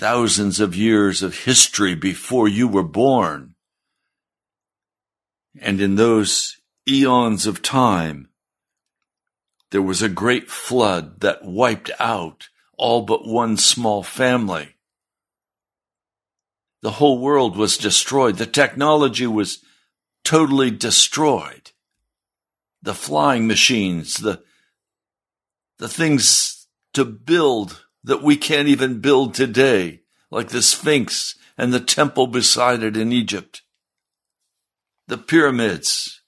thousands 0.00 0.60
of 0.60 0.74
years 0.74 1.22
of 1.22 1.44
history 1.44 1.94
before 1.94 2.48
you 2.48 2.66
were 2.66 2.82
born. 2.82 3.54
And 5.60 5.78
in 5.78 5.96
those 5.96 6.56
eons 6.88 7.46
of 7.46 7.60
time, 7.60 8.30
there 9.72 9.82
was 9.82 10.00
a 10.00 10.08
great 10.08 10.48
flood 10.48 11.20
that 11.20 11.44
wiped 11.44 11.90
out 12.00 12.48
all 12.78 13.02
but 13.02 13.28
one 13.28 13.58
small 13.58 14.02
family. 14.02 14.74
The 16.80 16.92
whole 16.92 17.18
world 17.18 17.58
was 17.58 17.76
destroyed. 17.76 18.38
The 18.38 18.46
technology 18.46 19.26
was 19.26 19.62
totally 20.24 20.70
destroyed. 20.70 21.72
The 22.80 22.94
flying 22.94 23.46
machines, 23.46 24.14
the, 24.14 24.42
the 25.78 25.90
things 25.90 26.66
to 26.94 27.04
build 27.04 27.84
that 28.02 28.22
we 28.22 28.36
can't 28.36 28.68
even 28.68 29.00
build 29.00 29.34
today, 29.34 30.02
like 30.30 30.48
the 30.48 30.62
Sphinx 30.62 31.36
and 31.58 31.72
the 31.72 31.80
temple 31.80 32.26
beside 32.26 32.82
it 32.82 32.96
in 32.96 33.12
Egypt, 33.12 33.62
the 35.06 35.18
pyramids. 35.18 36.22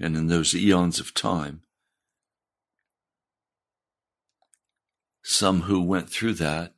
And 0.00 0.16
in 0.16 0.28
those 0.28 0.54
eons 0.54 1.00
of 1.00 1.14
time, 1.14 1.62
some 5.22 5.62
who 5.62 5.82
went 5.82 6.08
through 6.08 6.34
that 6.34 6.74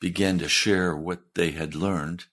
began 0.00 0.38
to 0.38 0.48
share 0.48 0.96
what 0.96 1.34
they 1.34 1.50
had 1.52 1.74
learned 1.74 2.24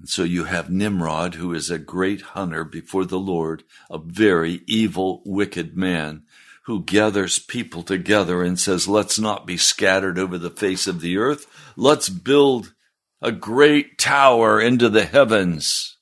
and 0.00 0.08
so 0.08 0.22
you 0.22 0.44
have 0.44 0.70
Nimrod, 0.70 1.34
who 1.34 1.52
is 1.52 1.70
a 1.70 1.78
great 1.78 2.22
hunter 2.22 2.64
before 2.64 3.04
the 3.04 3.20
Lord, 3.20 3.64
a 3.90 3.98
very 3.98 4.62
evil, 4.66 5.22
wicked 5.26 5.76
man 5.76 6.22
who 6.64 6.82
gathers 6.82 7.38
people 7.38 7.82
together 7.82 8.42
and 8.42 8.58
says, 8.58 8.88
let's 8.88 9.18
not 9.18 9.46
be 9.46 9.58
scattered 9.58 10.18
over 10.18 10.38
the 10.38 10.50
face 10.50 10.86
of 10.86 11.00
the 11.00 11.18
earth. 11.18 11.46
Let's 11.76 12.08
build 12.08 12.72
a 13.20 13.30
great 13.30 13.98
tower 13.98 14.58
into 14.60 14.88
the 14.88 15.04
heavens. 15.04 15.98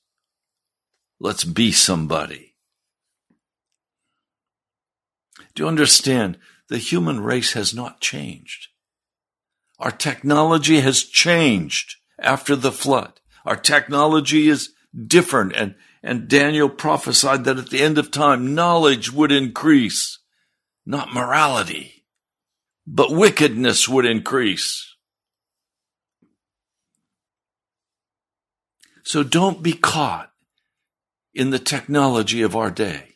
Let's 1.18 1.42
be 1.42 1.72
somebody. 1.72 2.54
Do 5.54 5.64
you 5.64 5.68
understand? 5.68 6.38
The 6.68 6.78
human 6.78 7.18
race 7.18 7.54
has 7.54 7.74
not 7.74 8.00
changed. 8.00 8.68
Our 9.80 9.90
technology 9.90 10.80
has 10.80 11.02
changed 11.02 11.96
after 12.20 12.54
the 12.54 12.70
flood. 12.70 13.17
Our 13.48 13.56
technology 13.56 14.50
is 14.50 14.74
different 15.06 15.54
and, 15.56 15.74
and 16.02 16.28
Daniel 16.28 16.68
prophesied 16.68 17.44
that 17.44 17.56
at 17.56 17.70
the 17.70 17.80
end 17.80 17.96
of 17.96 18.10
time, 18.10 18.54
knowledge 18.54 19.10
would 19.10 19.32
increase, 19.32 20.18
not 20.84 21.14
morality, 21.14 22.04
but 22.86 23.10
wickedness 23.10 23.88
would 23.88 24.04
increase. 24.04 24.94
So 29.02 29.22
don't 29.22 29.62
be 29.62 29.72
caught 29.72 30.30
in 31.32 31.48
the 31.48 31.58
technology 31.58 32.42
of 32.42 32.54
our 32.54 32.70
day. 32.70 33.14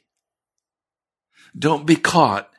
Don't 1.55 1.85
be 1.85 1.97
caught 1.97 2.51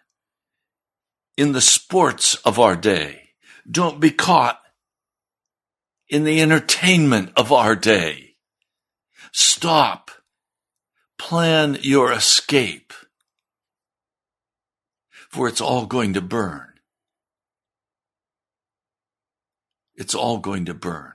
in 1.38 1.54
the 1.54 1.62
sports 1.62 2.36
of 2.46 2.60
our 2.60 2.76
day. 2.76 3.32
Don't 3.68 4.00
be 4.00 4.12
caught 4.12 4.60
in 6.14 6.26
the 6.26 6.44
entertainment 6.44 7.32
of 7.36 7.52
our 7.52 7.76
day. 7.76 8.36
Stop. 9.32 10.12
Plan 11.18 11.76
your 11.82 12.12
escape. 12.12 12.94
For 15.32 15.48
it's 15.48 15.60
all 15.60 15.88
going 15.88 16.14
to 16.14 16.22
burn. 16.22 16.74
It's 19.96 20.14
all 20.14 20.38
going 20.38 20.66
to 20.66 20.76
burn. 20.76 21.14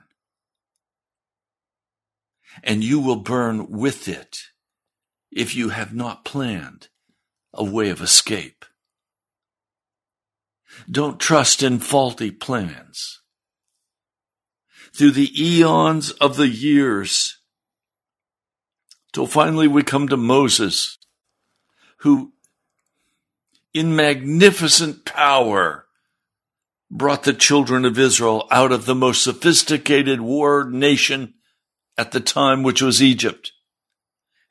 And 2.61 2.83
you 2.83 2.99
will 2.99 3.21
burn 3.21 3.69
with 3.69 4.09
it 4.09 4.39
if 5.31 5.55
you 5.55 5.69
have 5.69 5.93
not 5.93 6.25
planned 6.25 6.89
a 7.53 7.63
way 7.63 7.89
of 7.89 8.01
escape. 8.01 8.65
Don't 10.91 11.21
trust 11.21 11.63
in 11.63 11.79
faulty 11.79 12.31
plans. 12.31 13.18
Through 14.99 15.11
the 15.11 15.31
eons 15.41 16.11
of 16.11 16.35
the 16.35 16.49
years, 16.49 17.37
till 19.13 19.27
finally 19.27 19.65
we 19.65 19.81
come 19.81 20.09
to 20.09 20.17
Moses, 20.17 20.97
who 21.99 22.33
in 23.73 23.95
magnificent 23.95 25.05
power 25.05 25.85
brought 26.91 27.23
the 27.23 27.31
children 27.31 27.85
of 27.85 27.97
Israel 27.97 28.45
out 28.51 28.73
of 28.73 28.85
the 28.85 28.93
most 28.93 29.23
sophisticated 29.23 30.19
war 30.19 30.69
nation 30.69 31.35
at 31.97 32.11
the 32.11 32.19
time, 32.19 32.61
which 32.61 32.81
was 32.81 33.01
Egypt. 33.01 33.53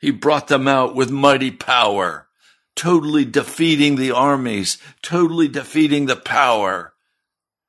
He 0.00 0.10
brought 0.10 0.48
them 0.48 0.66
out 0.66 0.94
with 0.94 1.10
mighty 1.10 1.50
power, 1.50 2.26
totally 2.74 3.26
defeating 3.26 3.96
the 3.96 4.12
armies, 4.12 4.78
totally 5.02 5.48
defeating 5.48 6.06
the 6.06 6.16
power 6.16 6.94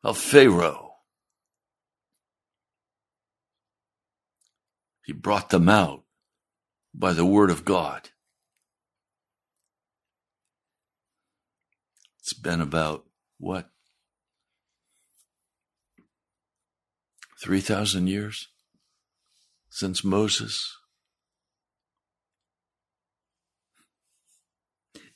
of 0.02 0.18
Pharaoh. 0.18 0.89
He 5.10 5.14
brought 5.14 5.50
them 5.50 5.68
out 5.68 6.04
by 6.94 7.14
the 7.14 7.26
word 7.26 7.50
of 7.50 7.66
God. 7.66 8.10
It's 12.20 12.34
been 12.34 12.62
about 12.62 13.06
what? 13.40 13.72
3,000 17.42 18.06
years 18.06 18.50
since 19.72 20.04
Moses. 20.04 20.78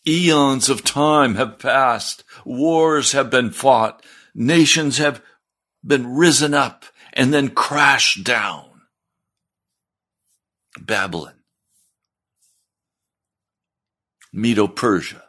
Eons 0.08 0.70
of 0.70 0.84
time 0.84 1.36
have 1.36 1.60
passed. 1.60 2.24
Wars 2.44 3.12
have 3.12 3.30
been 3.30 3.52
fought. 3.52 4.04
Nations 4.34 4.98
have 4.98 5.22
been 5.86 6.16
risen 6.16 6.56
up 6.56 6.86
and 7.14 7.32
then 7.32 7.50
crashed 7.50 8.24
down. 8.24 8.73
Babylon, 10.80 11.36
Medo 14.32 14.68
Persia, 14.68 15.24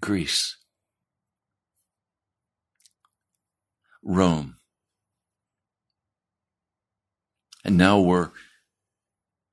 Greece, 0.00 0.56
Rome. 4.02 4.56
And 7.64 7.76
now 7.76 7.98
we're 7.98 8.30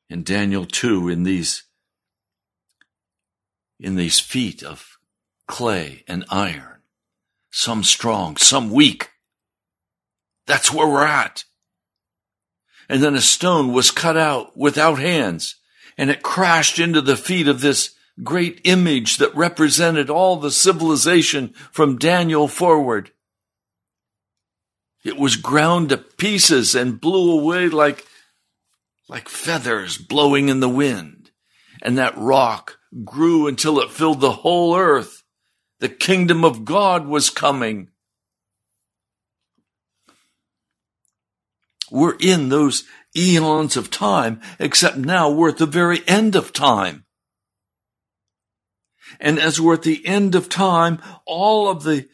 in 0.07 0.23
Daniel 0.23 0.65
2 0.65 1.09
in 1.09 1.23
these 1.23 1.63
in 3.79 3.95
these 3.95 4.19
feet 4.19 4.61
of 4.61 4.97
clay 5.47 6.03
and 6.07 6.23
iron, 6.29 6.81
some 7.51 7.83
strong, 7.83 8.37
some 8.37 8.69
weak. 8.69 9.09
That's 10.45 10.71
where 10.71 10.87
we're 10.87 11.05
at. 11.05 11.45
And 12.89 13.01
then 13.01 13.15
a 13.15 13.21
stone 13.21 13.71
was 13.73 13.91
cut 13.91 14.17
out 14.17 14.57
without 14.57 14.99
hands 14.99 15.55
and 15.97 16.09
it 16.09 16.23
crashed 16.23 16.79
into 16.79 17.01
the 17.01 17.17
feet 17.17 17.47
of 17.47 17.61
this 17.61 17.95
great 18.23 18.61
image 18.63 19.17
that 19.17 19.35
represented 19.35 20.09
all 20.09 20.37
the 20.37 20.51
civilization 20.51 21.53
from 21.71 21.97
Daniel 21.97 22.47
forward. 22.47 23.11
It 25.03 25.17
was 25.17 25.35
ground 25.35 25.89
to 25.89 25.97
pieces 25.97 26.75
and 26.75 27.01
blew 27.01 27.37
away 27.39 27.69
like, 27.69 28.05
like 29.09 29.27
feathers 29.27 29.97
blowing 29.97 30.49
in 30.49 30.59
the 30.59 30.69
wind. 30.69 31.31
And 31.81 31.97
that 31.97 32.17
rock 32.17 32.77
grew 33.03 33.47
until 33.47 33.79
it 33.79 33.91
filled 33.91 34.21
the 34.21 34.31
whole 34.31 34.75
earth. 34.75 35.23
The 35.79 35.89
kingdom 35.89 36.45
of 36.45 36.63
God 36.63 37.07
was 37.07 37.29
coming. 37.29 37.89
We're 41.93 42.17
in 42.19 42.49
those 42.49 42.85
eons 43.15 43.77
of 43.77 43.91
time, 43.91 44.41
except 44.57 44.97
now 44.97 45.29
we're 45.29 45.49
at 45.49 45.59
the 45.59 45.67
very 45.67 45.99
end 46.07 46.35
of 46.35 46.51
time. 46.51 47.05
And 49.19 49.37
as 49.37 49.61
we're 49.61 49.75
at 49.75 49.83
the 49.83 50.03
end 50.03 50.33
of 50.33 50.49
time, 50.49 50.99
all 51.27 51.69
of 51.69 51.83
the 51.83 52.09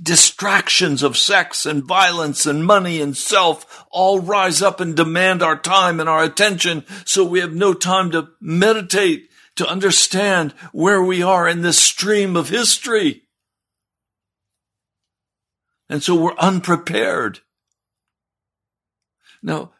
distractions 0.00 1.02
of 1.02 1.16
sex 1.16 1.66
and 1.66 1.82
violence 1.82 2.46
and 2.46 2.64
money 2.64 3.00
and 3.00 3.16
self 3.16 3.84
all 3.90 4.20
rise 4.20 4.62
up 4.62 4.78
and 4.78 4.94
demand 4.94 5.42
our 5.42 5.58
time 5.58 5.98
and 5.98 6.08
our 6.08 6.22
attention. 6.22 6.84
So 7.04 7.24
we 7.24 7.40
have 7.40 7.52
no 7.52 7.74
time 7.74 8.12
to 8.12 8.28
meditate, 8.40 9.28
to 9.56 9.68
understand 9.68 10.52
where 10.70 11.02
we 11.02 11.20
are 11.20 11.48
in 11.48 11.62
this 11.62 11.80
stream 11.80 12.36
of 12.36 12.50
history. 12.50 13.22
And 15.88 16.00
so 16.00 16.14
we're 16.14 16.36
unprepared. 16.36 17.40
Now, 19.42 19.72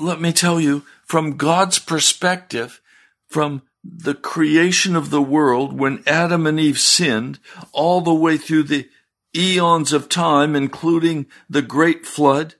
let 0.00 0.20
me 0.20 0.32
tell 0.32 0.60
you, 0.60 0.84
from 1.04 1.36
God's 1.36 1.78
perspective, 1.78 2.80
from 3.28 3.62
the 3.84 4.14
creation 4.14 4.96
of 4.96 5.10
the 5.10 5.22
world, 5.22 5.78
when 5.78 6.02
Adam 6.06 6.46
and 6.46 6.58
Eve 6.58 6.78
sinned, 6.78 7.38
all 7.72 8.00
the 8.00 8.14
way 8.14 8.36
through 8.36 8.64
the 8.64 8.88
eons 9.36 9.92
of 9.92 10.08
time, 10.08 10.56
including 10.56 11.26
the 11.48 11.62
great 11.62 12.06
flood, 12.06 12.54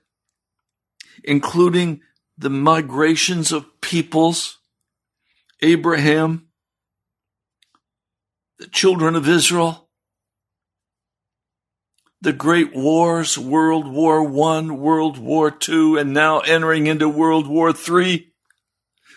including 1.23 2.01
the 2.37 2.49
migrations 2.49 3.51
of 3.51 3.81
peoples, 3.81 4.59
Abraham, 5.61 6.47
the 8.59 8.67
children 8.67 9.15
of 9.15 9.27
Israel, 9.27 9.84
the 12.21 12.33
great 12.33 12.75
wars, 12.75 13.37
World 13.37 13.87
War 13.87 14.23
One, 14.23 14.77
World 14.77 15.17
War 15.17 15.51
Two, 15.51 15.97
and 15.97 16.13
now 16.13 16.39
entering 16.39 16.87
into 16.87 17.07
World 17.07 17.47
War 17.47 17.73
Three. 17.73 18.33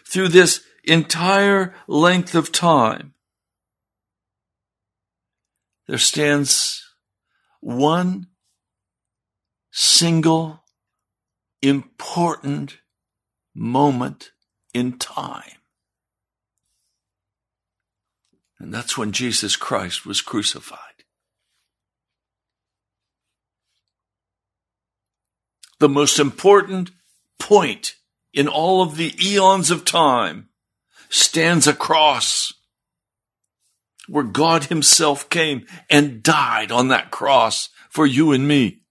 Through 0.07 0.29
this 0.29 0.63
entire 0.85 1.75
length 1.87 2.35
of 2.35 2.51
time, 2.51 3.15
there 5.87 5.99
stands 5.99 6.83
one 7.61 8.27
single 9.71 10.65
important 11.63 12.79
moment 13.55 14.31
in 14.75 14.99
time. 14.99 15.53
And 18.59 18.73
that's 18.75 18.99
when 18.99 19.13
Jesus 19.13 19.57
Christ 19.57 20.05
was 20.05 20.21
crucified. 20.21 20.88
The 25.79 25.89
most 25.89 26.19
important 26.19 26.91
point 27.39 27.95
in 28.33 28.49
all 28.49 28.83
of 28.83 28.97
the 28.97 29.15
eons 29.25 29.71
of 29.71 29.85
time 29.85 30.49
stands 31.09 31.67
a 31.67 31.75
cross 31.75 32.53
where 34.09 34.25
God 34.25 34.65
himself 34.65 35.29
came 35.29 35.67
and 35.89 36.23
died 36.23 36.73
on 36.73 36.89
that 36.89 37.11
cross 37.11 37.69
for 37.91 38.07
you 38.07 38.33
and 38.33 38.49
me. 38.49 38.83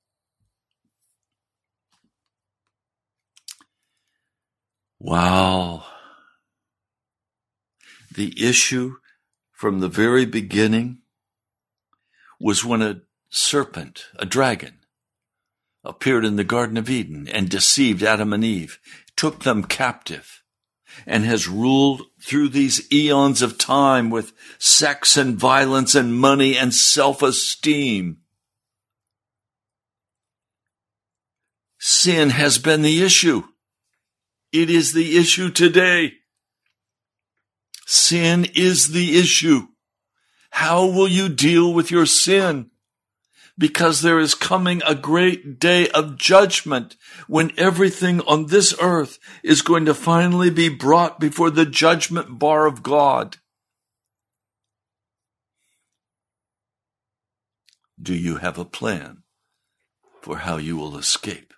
Wow. 5.00 5.86
The 8.13 8.34
issue 8.43 8.95
from 9.52 9.80
the 9.80 9.88
very 9.89 10.26
beginning 10.26 11.00
was 12.39 12.63
when 12.63 12.82
a 12.82 13.02
serpent, 13.30 14.06
a 14.17 14.26
dragon, 14.26 14.77
appeared 15.88 16.26
in 16.26 16.36
the 16.36 16.43
Garden 16.43 16.78
of 16.78 16.89
Eden 16.89 17.28
and 17.28 17.50
deceived 17.50 18.04
Adam 18.04 18.34
and 18.34 18.43
Eve, 18.43 18.80
took 19.15 19.43
them 19.43 19.63
captive 19.63 20.43
and 21.06 21.23
has 21.23 21.47
ruled 21.47 22.04
through 22.21 22.50
these 22.50 22.91
eons 22.91 23.41
of 23.41 23.58
time 23.58 24.10
with 24.10 24.34
sex 24.58 25.15
and 25.17 25.38
violence 25.38 25.95
and 25.95 26.13
money 26.13 26.58
and 26.58 26.73
self-esteem. 26.73 28.17
Sin 31.80 32.32
has 32.32 32.58
been 32.58 32.82
the 32.82 33.04
issue. 33.04 33.43
It 34.52 34.69
is 34.69 34.93
the 34.93 35.17
issue 35.17 35.52
today. 35.52 36.13
Sin 37.86 38.47
is 38.56 38.89
the 38.91 39.17
issue. 39.17 39.67
How 40.50 40.86
will 40.86 41.08
you 41.08 41.30
deal 41.30 41.73
with 41.73 41.91
your 41.91 42.06
sin? 42.06 42.71
Because 43.58 44.02
there 44.02 44.20
is 44.20 44.36
coming 44.36 44.82
a 44.86 44.93
great 44.93 45.60
day 45.60 45.89
of 45.89 46.17
judgment 46.17 46.96
when 47.28 47.52
everything 47.58 48.22
on 48.22 48.48
this 48.48 48.76
earth 48.80 49.17
is 49.43 49.63
going 49.63 49.86
to 49.86 49.96
finally 49.96 50.52
be 50.52 50.70
brought 50.70 51.20
before 51.20 51.50
the 51.50 51.65
judgment 51.65 52.38
bar 52.38 52.67
of 52.67 52.84
God. 52.84 53.38
Do 58.00 58.13
you 58.13 58.36
have 58.36 58.60
a 58.60 58.65
plan 58.65 59.24
for 60.22 60.38
how 60.38 60.58
you 60.58 60.78
will 60.78 60.98
escape? 60.98 61.54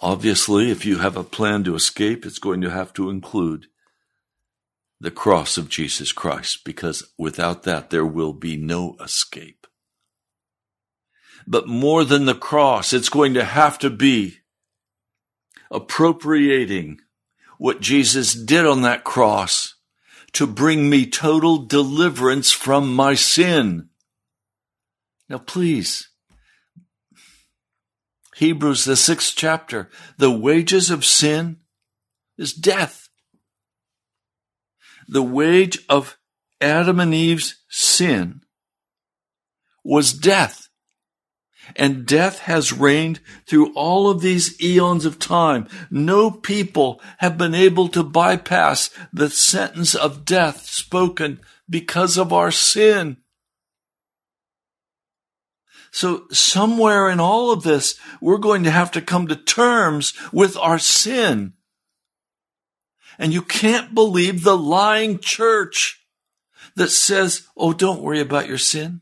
Obviously, 0.00 0.70
if 0.70 0.84
you 0.84 0.98
have 0.98 1.16
a 1.16 1.24
plan 1.24 1.64
to 1.64 1.74
escape, 1.74 2.26
it's 2.26 2.38
going 2.38 2.60
to 2.60 2.70
have 2.70 2.92
to 2.92 3.08
include 3.08 3.66
the 5.00 5.10
cross 5.10 5.56
of 5.56 5.68
Jesus 5.68 6.12
Christ, 6.12 6.64
because 6.64 7.12
without 7.16 7.62
that, 7.62 7.90
there 7.90 8.06
will 8.06 8.32
be 8.32 8.56
no 8.56 8.96
escape. 9.00 9.66
But 11.46 11.68
more 11.68 12.04
than 12.04 12.26
the 12.26 12.34
cross, 12.34 12.92
it's 12.92 13.08
going 13.08 13.34
to 13.34 13.44
have 13.44 13.78
to 13.78 13.90
be 13.90 14.38
appropriating 15.70 16.98
what 17.58 17.80
Jesus 17.80 18.34
did 18.34 18.66
on 18.66 18.82
that 18.82 19.04
cross 19.04 19.74
to 20.32 20.46
bring 20.46 20.90
me 20.90 21.06
total 21.06 21.58
deliverance 21.58 22.52
from 22.52 22.94
my 22.94 23.14
sin. 23.14 23.88
Now, 25.28 25.38
please, 25.38 26.08
Hebrews, 28.36 28.84
the 28.84 28.96
sixth 28.96 29.34
chapter, 29.36 29.90
the 30.16 30.30
wages 30.30 30.90
of 30.90 31.04
sin 31.04 31.58
is 32.36 32.52
death. 32.52 33.07
The 35.08 35.22
wage 35.22 35.78
of 35.88 36.18
Adam 36.60 37.00
and 37.00 37.14
Eve's 37.14 37.56
sin 37.68 38.42
was 39.82 40.12
death. 40.12 40.68
And 41.76 42.06
death 42.06 42.40
has 42.40 42.72
reigned 42.72 43.20
through 43.46 43.74
all 43.74 44.08
of 44.08 44.20
these 44.20 44.60
eons 44.62 45.04
of 45.04 45.18
time. 45.18 45.68
No 45.90 46.30
people 46.30 47.00
have 47.18 47.36
been 47.36 47.54
able 47.54 47.88
to 47.88 48.02
bypass 48.02 48.90
the 49.12 49.28
sentence 49.28 49.94
of 49.94 50.24
death 50.24 50.66
spoken 50.66 51.40
because 51.68 52.16
of 52.16 52.32
our 52.32 52.50
sin. 52.50 53.18
So 55.90 56.26
somewhere 56.30 57.08
in 57.08 57.20
all 57.20 57.50
of 57.50 57.62
this, 57.62 57.98
we're 58.20 58.38
going 58.38 58.64
to 58.64 58.70
have 58.70 58.90
to 58.92 59.02
come 59.02 59.26
to 59.28 59.36
terms 59.36 60.14
with 60.32 60.56
our 60.56 60.78
sin. 60.78 61.54
And 63.18 63.32
you 63.32 63.42
can't 63.42 63.94
believe 63.94 64.42
the 64.44 64.56
lying 64.56 65.18
church 65.18 66.04
that 66.76 66.90
says, 66.90 67.46
Oh, 67.56 67.72
don't 67.72 68.02
worry 68.02 68.20
about 68.20 68.48
your 68.48 68.58
sin. 68.58 69.00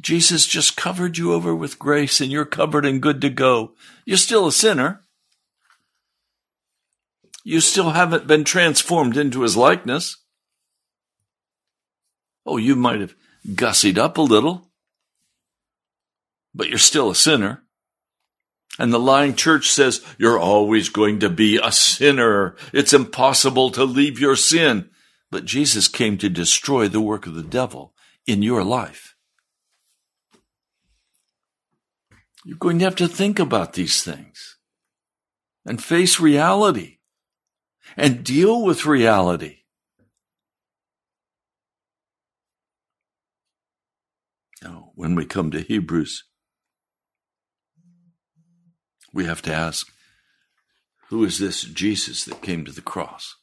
Jesus 0.00 0.46
just 0.46 0.76
covered 0.76 1.16
you 1.16 1.32
over 1.32 1.54
with 1.54 1.78
grace 1.78 2.20
and 2.20 2.32
you're 2.32 2.44
covered 2.44 2.84
and 2.84 3.00
good 3.00 3.20
to 3.20 3.30
go. 3.30 3.72
You're 4.04 4.16
still 4.16 4.48
a 4.48 4.52
sinner. 4.52 5.02
You 7.44 7.60
still 7.60 7.90
haven't 7.90 8.26
been 8.26 8.44
transformed 8.44 9.16
into 9.16 9.42
his 9.42 9.56
likeness. 9.56 10.16
Oh, 12.44 12.56
you 12.56 12.74
might 12.74 13.00
have 13.00 13.14
gussied 13.46 13.98
up 13.98 14.18
a 14.18 14.22
little, 14.22 14.70
but 16.54 16.68
you're 16.68 16.78
still 16.78 17.10
a 17.10 17.14
sinner. 17.14 17.61
And 18.78 18.92
the 18.92 18.98
lying 18.98 19.34
church 19.34 19.70
says 19.70 20.02
you're 20.18 20.38
always 20.38 20.88
going 20.88 21.20
to 21.20 21.28
be 21.28 21.58
a 21.62 21.70
sinner. 21.70 22.56
It's 22.72 22.92
impossible 22.92 23.70
to 23.72 23.84
leave 23.84 24.18
your 24.18 24.36
sin. 24.36 24.90
But 25.30 25.44
Jesus 25.44 25.88
came 25.88 26.18
to 26.18 26.28
destroy 26.28 26.88
the 26.88 27.00
work 27.00 27.26
of 27.26 27.34
the 27.34 27.42
devil 27.42 27.94
in 28.26 28.42
your 28.42 28.64
life. 28.64 29.14
You're 32.44 32.58
going 32.58 32.78
to 32.80 32.84
have 32.84 32.96
to 32.96 33.08
think 33.08 33.38
about 33.38 33.74
these 33.74 34.02
things 34.02 34.56
and 35.64 35.82
face 35.82 36.18
reality 36.18 36.98
and 37.96 38.24
deal 38.24 38.64
with 38.64 38.86
reality. 38.86 39.58
Now, 44.62 44.92
when 44.94 45.14
we 45.14 45.24
come 45.24 45.50
to 45.52 45.60
Hebrews, 45.60 46.24
we 49.12 49.24
have 49.26 49.42
to 49.42 49.52
ask, 49.52 49.92
who 51.08 51.24
is 51.24 51.38
this 51.38 51.62
Jesus 51.62 52.24
that 52.24 52.40
came 52.40 52.64
to 52.64 52.72
the 52.72 52.80
cross? 52.80 53.36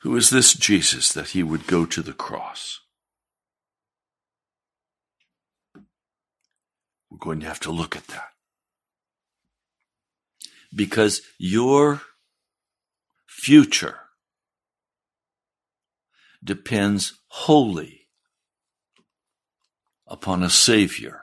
Who 0.00 0.16
is 0.16 0.30
this 0.30 0.54
Jesus 0.54 1.12
that 1.12 1.30
he 1.30 1.42
would 1.42 1.66
go 1.66 1.84
to 1.84 2.00
the 2.00 2.12
cross? 2.12 2.80
We're 7.10 7.18
going 7.18 7.40
to 7.40 7.46
have 7.46 7.60
to 7.60 7.70
look 7.70 7.96
at 7.96 8.06
that. 8.06 8.28
Because 10.74 11.22
your 11.38 12.02
future 13.26 13.98
depends 16.42 17.18
wholly 17.28 18.08
upon 20.06 20.42
a 20.42 20.50
Savior 20.50 21.22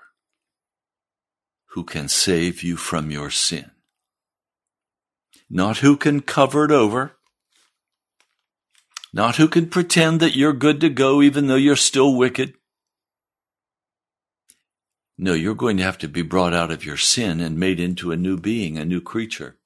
who 1.74 1.84
can 1.84 2.08
save 2.08 2.62
you 2.62 2.78
from 2.78 3.10
your 3.10 3.32
sin. 3.32 3.72
Not 5.50 5.78
who 5.78 5.98
can 5.98 6.22
cover 6.22 6.66
it 6.66 6.72
over. 6.72 7.14
Not 9.12 9.38
who 9.38 9.48
can 9.48 9.68
pretend 9.68 10.20
that 10.20 10.36
you're 10.36 10.54
good 10.54 10.82
to 10.82 10.90
go 10.90 11.22
even 11.22 11.48
though 11.48 11.56
you're 11.56 11.76
still 11.76 12.16
wicked. 12.16 12.54
No, 15.18 15.34
you're 15.34 15.56
going 15.56 15.78
to 15.78 15.84
have 15.84 15.98
to 16.00 16.08
be 16.08 16.22
brought 16.22 16.54
out 16.54 16.72
of 16.72 16.86
your 16.86 16.98
sin 16.98 17.40
and 17.40 17.60
made 17.60 17.80
into 17.80 18.12
a 18.12 18.18
new 18.18 18.38
being, 18.38 18.78
a 18.78 18.86
new 18.86 19.02
creature. 19.02 19.58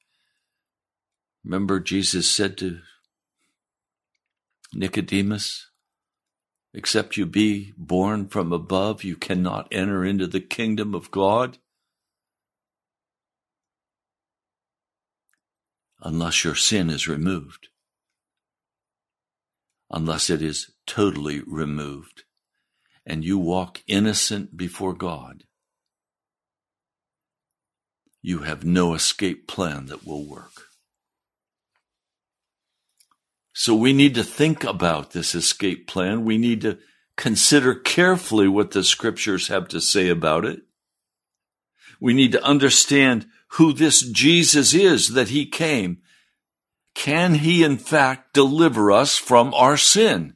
Remember, 1.43 1.79
Jesus 1.79 2.29
said 2.29 2.57
to 2.57 2.79
Nicodemus, 4.73 5.69
Except 6.73 7.17
you 7.17 7.25
be 7.25 7.73
born 7.77 8.27
from 8.27 8.53
above, 8.53 9.03
you 9.03 9.15
cannot 9.15 9.67
enter 9.71 10.05
into 10.05 10.27
the 10.27 10.41
kingdom 10.41 10.93
of 10.93 11.11
God. 11.11 11.57
Unless 16.01 16.43
your 16.43 16.55
sin 16.55 16.89
is 16.89 17.07
removed. 17.07 17.69
Unless 19.89 20.29
it 20.29 20.41
is 20.41 20.71
totally 20.85 21.41
removed 21.41 22.23
and 23.07 23.23
you 23.23 23.37
walk 23.37 23.81
innocent 23.87 24.57
before 24.57 24.93
God. 24.93 25.43
You 28.21 28.39
have 28.39 28.65
no 28.65 28.93
escape 28.93 29.47
plan 29.47 29.85
that 29.85 30.05
will 30.05 30.27
work. 30.27 30.63
So 33.53 33.73
we 33.73 33.93
need 33.93 34.13
to 34.15 34.23
think 34.23 34.65
about 34.65 35.11
this 35.11 35.33
escape 35.33 35.87
plan. 35.87 36.25
We 36.25 36.37
need 36.37 36.61
to 36.61 36.79
consider 37.15 37.73
carefully 37.73 38.47
what 38.47 38.71
the 38.71 38.83
scriptures 38.83 39.47
have 39.47 39.69
to 39.69 39.79
say 39.79 40.09
about 40.09 40.43
it. 40.45 40.61
We 41.99 42.13
need 42.13 42.33
to 42.33 42.43
understand 42.43 43.25
who 43.51 43.73
this 43.73 44.01
Jesus 44.01 44.73
is 44.73 45.09
that 45.09 45.29
he 45.29 45.45
came. 45.45 45.99
Can 46.93 47.35
he 47.35 47.63
in 47.63 47.77
fact 47.77 48.33
deliver 48.33 48.91
us 48.91 49.17
from 49.17 49.53
our 49.53 49.77
sin? 49.77 50.33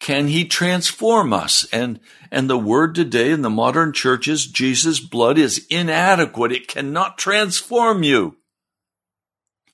Can 0.00 0.28
he 0.28 0.44
transform 0.44 1.32
us? 1.32 1.66
And, 1.72 1.98
and 2.30 2.48
the 2.48 2.58
word 2.58 2.94
today 2.94 3.30
in 3.30 3.42
the 3.42 3.50
modern 3.50 3.92
churches, 3.92 4.46
Jesus' 4.46 5.00
blood 5.00 5.38
is 5.38 5.66
inadequate. 5.70 6.52
It 6.52 6.68
cannot 6.68 7.18
transform 7.18 8.02
you. 8.02 8.36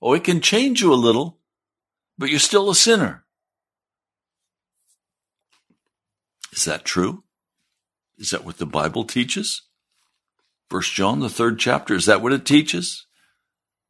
Oh, 0.00 0.14
it 0.14 0.24
can 0.24 0.40
change 0.40 0.80
you 0.80 0.92
a 0.92 0.94
little, 0.94 1.40
but 2.16 2.30
you're 2.30 2.38
still 2.38 2.70
a 2.70 2.74
sinner. 2.74 3.24
Is 6.52 6.64
that 6.64 6.84
true? 6.84 7.24
Is 8.18 8.30
that 8.30 8.44
what 8.44 8.58
the 8.58 8.66
Bible 8.66 9.04
teaches? 9.04 9.62
First 10.70 10.94
John, 10.94 11.18
the 11.18 11.28
third 11.28 11.58
chapter, 11.58 11.94
is 11.94 12.06
that 12.06 12.22
what 12.22 12.32
it 12.32 12.46
teaches? 12.46 13.06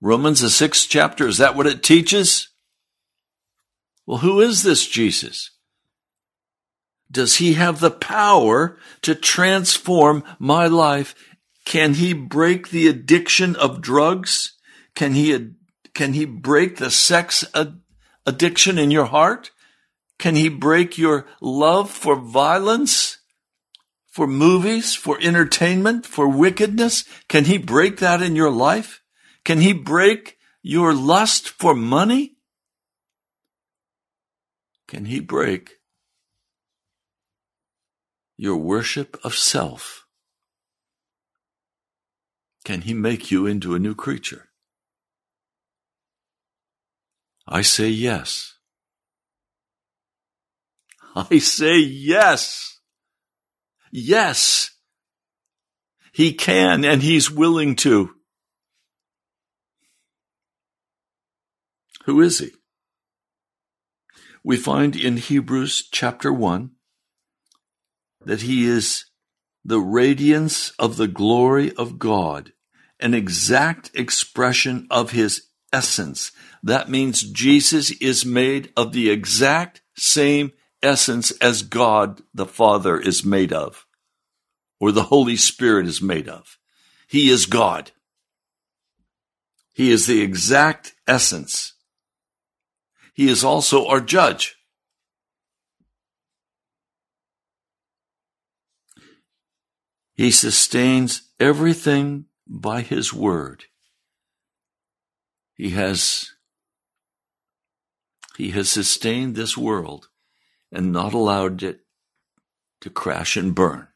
Romans, 0.01 0.41
the 0.41 0.49
sixth 0.49 0.89
chapter, 0.89 1.29
is 1.29 1.37
that 1.37 1.55
what 1.55 1.67
it 1.67 1.83
teaches? 1.83 2.49
Well, 4.07 4.19
who 4.19 4.41
is 4.41 4.63
this 4.63 4.89
Jesus? 4.89 5.51
Does 7.11 7.37
he 7.37 7.53
have 7.53 7.81
the 7.81 7.91
power 7.91 8.79
to 9.03 9.15
transform 9.15 10.25
my 10.39 10.69
life? 10.69 11.15
Can 11.67 11.95
he 11.95 12.15
break 12.15 12.71
the 12.71 12.89
addiction 12.89 13.57
of 13.57 13.83
drugs? 13.83 14.57
Can 14.95 15.13
he, 15.13 15.51
can 15.95 16.15
he 16.15 16.25
break 16.25 16.79
the 16.79 16.91
sex 16.91 17.45
addiction 18.25 18.79
in 18.79 18.91
your 18.91 19.05
heart? 19.05 19.51
Can 20.19 20.35
he 20.35 20.49
break 20.49 20.97
your 20.97 21.27
love 21.43 21.91
for 21.91 22.17
violence, 22.17 23.19
for 24.11 24.27
movies, 24.27 24.95
for 24.95 25.19
entertainment, 25.21 26.05
for 26.05 26.29
wickedness? 26.29 27.05
Can 27.29 27.45
he 27.45 27.57
break 27.57 27.99
that 27.99 28.21
in 28.21 28.37
your 28.37 28.51
life? 28.51 29.03
Can 29.45 29.61
he 29.61 29.73
break 29.73 30.37
your 30.63 30.93
lust 30.93 31.49
for 31.49 31.75
money? 31.75 32.37
Can 34.89 35.05
he 35.05 35.21
break 35.21 35.79
your 38.37 38.57
worship 38.57 39.19
of 39.23 39.35
self? 39.35 40.07
Can 42.65 42.83
he 42.83 42.95
make 42.95 43.31
you 43.31 43.47
into 43.47 43.75
a 43.75 43.79
new 43.79 43.95
creature? 43.95 44.49
I 47.47 47.63
say 47.63 47.89
yes. 47.89 48.55
I 51.15 51.39
say 51.39 51.79
yes. 51.79 52.70
Yes. 53.91 54.71
He 56.13 56.33
can 56.33 56.85
and 56.85 57.03
he's 57.03 57.31
willing 57.31 57.77
to. 57.77 58.15
Who 62.05 62.21
is 62.21 62.39
he? 62.39 62.51
We 64.43 64.57
find 64.57 64.97
in 64.97 65.19
Hebrews 65.19 65.89
chapter 65.93 66.33
1 66.33 66.71
that 68.25 68.43
he 68.43 68.67
is 68.67 69.05
the 69.65 69.81
radiance 69.81 70.71
of 70.79 70.97
the 70.97 71.09
glory 71.09 71.73
of 71.75 71.99
God, 71.99 72.53
an 72.99 73.13
exact 73.13 73.91
expression 73.95 74.87
of 74.91 75.11
his 75.11 75.49
essence. 75.73 76.33
That 76.63 76.89
means 76.89 77.23
Jesus 77.23 77.91
is 78.01 78.25
made 78.25 78.73
of 78.77 78.93
the 78.93 79.11
exact 79.11 79.83
same 79.97 80.53
essence 80.83 81.31
as 81.41 81.63
God 81.63 82.23
the 82.35 82.47
Father 82.47 82.99
is 82.99 83.25
made 83.25 83.53
of, 83.53 83.87
or 84.79 84.93
the 84.93 85.05
Holy 85.05 85.37
Spirit 85.37 85.87
is 85.87 86.03
made 86.03 86.29
of. 86.29 86.59
He 87.09 87.31
is 87.31 87.47
God. 87.47 87.93
He 89.73 89.91
is 89.91 90.07
the 90.07 90.21
exact 90.21 90.95
essence. 91.07 91.75
He 93.15 93.29
is 93.29 93.43
also 93.43 93.87
our 93.87 94.01
judge. 94.01 94.57
He 100.15 100.31
sustains 100.31 101.31
everything 101.41 102.27
by 102.47 102.83
his 102.83 103.11
word. 103.11 103.65
He 105.55 105.71
has 105.71 106.33
he 108.37 108.51
has 108.51 108.69
sustained 108.69 109.35
this 109.35 109.57
world 109.57 110.10
and 110.73 110.93
not 110.93 111.13
allowed 111.15 111.63
it 111.63 111.81
to 112.81 112.91
crash 112.91 113.37
and 113.37 113.55
burn. 113.55 113.89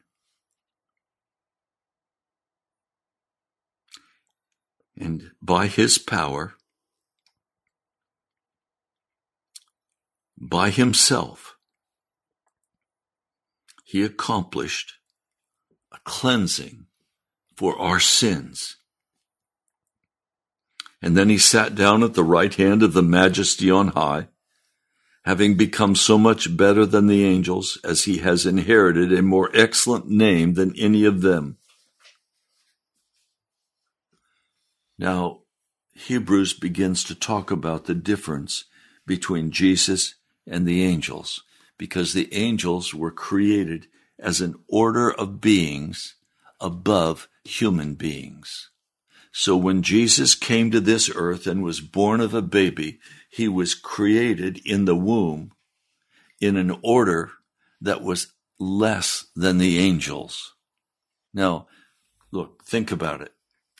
And 4.97 5.31
by 5.41 5.67
his 5.67 5.97
power, 5.97 6.53
by 10.37 10.69
himself, 10.69 11.57
he 13.83 14.03
accomplished 14.03 14.93
a 15.91 15.97
cleansing 16.03 16.85
for 17.55 17.77
our 17.79 17.99
sins. 17.99 18.77
And 21.01 21.15
then 21.15 21.29
he 21.29 21.37
sat 21.37 21.75
down 21.75 22.03
at 22.03 22.13
the 22.13 22.23
right 22.23 22.53
hand 22.53 22.83
of 22.83 22.93
the 22.93 23.03
majesty 23.03 23.69
on 23.69 23.89
high 23.89 24.29
having 25.25 25.55
become 25.55 25.95
so 25.95 26.19
much 26.19 26.55
better 26.55 26.85
than 26.85 27.07
the 27.07 27.25
angels, 27.25 27.79
as 27.83 28.03
he 28.03 28.19
has 28.19 28.45
inherited 28.45 29.11
a 29.11 29.23
more 29.23 29.49
excellent 29.55 30.07
name 30.07 30.53
than 30.53 30.77
any 30.77 31.03
of 31.03 31.21
them. 31.21 31.57
Now, 34.99 35.39
Hebrews 35.95 36.53
begins 36.53 37.03
to 37.05 37.15
talk 37.15 37.49
about 37.49 37.85
the 37.85 37.95
difference 37.95 38.65
between 39.07 39.49
Jesus 39.49 40.15
and 40.45 40.67
the 40.67 40.83
angels, 40.83 41.43
because 41.77 42.13
the 42.13 42.31
angels 42.31 42.93
were 42.93 43.11
created 43.11 43.87
as 44.19 44.41
an 44.41 44.55
order 44.67 45.11
of 45.11 45.41
beings 45.41 46.15
above 46.61 47.27
human 47.43 47.95
beings. 47.95 48.69
So 49.37 49.57
when 49.57 49.81
Jesus 49.81 50.33
came 50.33 50.71
to 50.71 50.79
this 50.79 51.11
earth 51.13 51.45
and 51.45 51.61
was 51.61 51.81
born 51.81 52.21
of 52.21 52.33
a 52.33 52.41
baby, 52.41 52.99
he 53.29 53.49
was 53.49 53.75
created 53.75 54.61
in 54.65 54.85
the 54.85 54.95
womb 54.95 55.51
in 56.39 56.55
an 56.55 56.79
order 56.81 57.33
that 57.81 58.01
was 58.01 58.31
less 58.61 59.25
than 59.35 59.57
the 59.57 59.77
angels. 59.77 60.53
Now, 61.33 61.67
look, 62.31 62.63
think 62.63 62.93
about 62.93 63.19
it. 63.19 63.33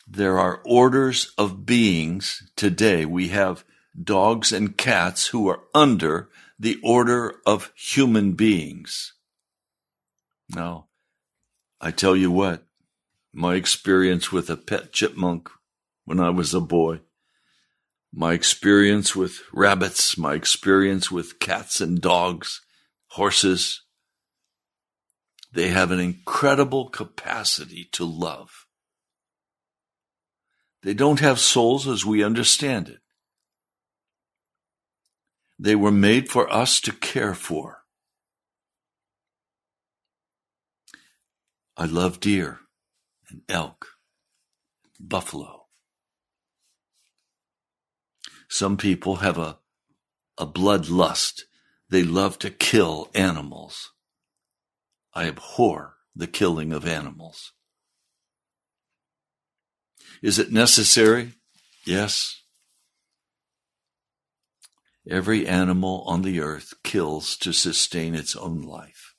There 0.06 0.38
are 0.38 0.62
orders 0.65 1.32
of 1.38 1.65
beings 1.65 2.52
today. 2.58 3.06
We 3.06 3.30
have 3.30 3.63
dogs 3.98 4.52
and 4.52 4.76
cats 4.76 5.28
who 5.28 5.48
are 5.48 5.62
under 5.74 6.28
the 6.60 6.82
order 6.84 7.36
of 7.46 7.72
human 7.78 8.34
beings. 8.34 9.13
Now, 10.50 10.88
I 11.80 11.91
tell 11.91 12.18
you 12.18 12.30
what, 12.30 12.65
my 13.36 13.56
experience 13.56 14.32
with 14.32 14.50
a 14.50 14.56
pet 14.56 14.93
chipmunk 14.93 15.50
when 16.06 16.21
I 16.21 16.30
was 16.30 16.54
a 16.54 16.62
boy, 16.62 17.02
my 18.13 18.32
experience 18.32 19.13
with 19.13 19.41
rabbits, 19.52 20.17
my 20.17 20.36
experience 20.36 21.12
with 21.12 21.38
cats 21.39 21.82
and 21.82 22.00
dogs, 22.00 22.62
horses, 23.08 23.84
they 25.52 25.67
have 25.67 25.91
an 25.91 26.00
incredible 26.00 26.88
capacity 26.88 27.89
to 27.91 28.06
love. 28.06 28.67
They 30.84 30.93
don't 30.93 31.19
have 31.19 31.39
souls 31.39 31.89
as 31.89 32.06
we 32.06 32.24
understand 32.24 32.88
it. 32.88 33.00
They 35.60 35.76
were 35.76 35.91
made 35.91 36.30
for 36.30 36.52
us 36.52 36.80
to 36.82 36.93
care 36.93 37.36
for. 37.36 37.80
I 41.76 41.86
love 41.86 42.21
deer 42.21 42.62
elk, 43.50 43.88
buffalo. 45.00 45.65
Some 48.48 48.78
people 48.78 49.17
have 49.17 49.38
a, 49.38 49.60
a 50.38 50.45
bloodlust. 50.45 51.41
They 51.89 52.04
love 52.04 52.39
to 52.39 52.50
kill 52.50 53.10
animals. 53.13 53.91
I 55.13 55.28
abhor 55.28 55.95
the 56.15 56.28
killing 56.28 56.71
of 56.71 56.86
animals. 56.86 57.54
Is 60.21 60.39
it 60.39 60.52
necessary? 60.52 61.34
Yes. 61.86 62.41
Every 65.08 65.48
animal 65.48 66.04
on 66.08 66.24
the 66.24 66.39
earth 66.39 66.74
kills 66.84 67.38
to 67.38 67.54
sustain 67.54 68.15
its 68.15 68.36
own 68.36 68.62
life. 68.62 69.13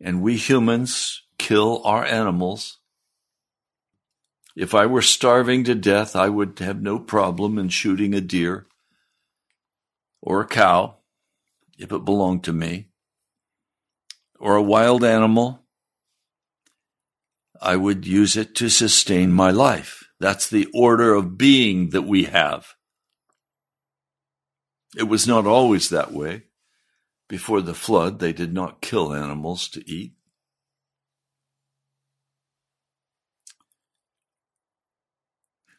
And 0.00 0.20
we 0.20 0.36
humans 0.36 1.23
kill 1.38 1.82
our 1.84 2.04
animals. 2.04 2.78
If 4.56 4.74
I 4.74 4.86
were 4.86 5.02
starving 5.02 5.64
to 5.64 5.74
death, 5.74 6.14
I 6.14 6.28
would 6.28 6.58
have 6.60 6.80
no 6.80 6.98
problem 6.98 7.58
in 7.58 7.68
shooting 7.68 8.14
a 8.14 8.20
deer 8.20 8.66
or 10.22 10.40
a 10.40 10.46
cow 10.46 10.96
if 11.78 11.92
it 11.92 12.04
belonged 12.04 12.44
to 12.44 12.52
me 12.52 12.88
or 14.38 14.56
a 14.56 14.62
wild 14.62 15.02
animal. 15.02 15.60
I 17.60 17.76
would 17.76 18.06
use 18.06 18.36
it 18.36 18.54
to 18.56 18.68
sustain 18.68 19.32
my 19.32 19.50
life. 19.50 20.04
That's 20.20 20.48
the 20.48 20.68
order 20.72 21.14
of 21.14 21.36
being 21.36 21.90
that 21.90 22.02
we 22.02 22.24
have. 22.24 22.74
It 24.96 25.04
was 25.04 25.26
not 25.26 25.46
always 25.46 25.88
that 25.88 26.12
way. 26.12 26.44
Before 27.28 27.60
the 27.60 27.74
flood, 27.74 28.20
they 28.20 28.32
did 28.32 28.52
not 28.52 28.80
kill 28.80 29.12
animals 29.14 29.68
to 29.70 29.90
eat. 29.90 30.12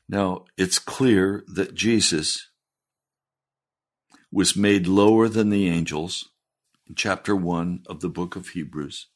Now, 0.08 0.45
it's 0.58 0.80
clear 0.80 1.43
that 1.47 1.74
Jesus 1.74 2.49
was 4.32 4.56
made 4.56 4.86
lower 4.86 5.28
than 5.28 5.49
the 5.49 5.68
angels 5.68 6.30
in 6.88 6.95
chapter 6.95 7.36
1 7.36 7.84
of 7.88 8.01
the 8.01 8.10
book 8.10 8.36
of 8.36 8.49
Hebrews. 8.49 9.08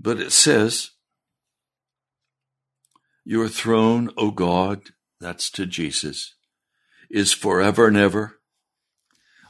But 0.00 0.20
it 0.20 0.32
says, 0.32 0.90
Your 3.24 3.48
throne, 3.48 4.10
O 4.16 4.30
God, 4.30 4.90
that's 5.20 5.50
to 5.50 5.66
Jesus, 5.66 6.34
is 7.10 7.32
forever 7.32 7.88
and 7.88 7.96
ever. 7.96 8.40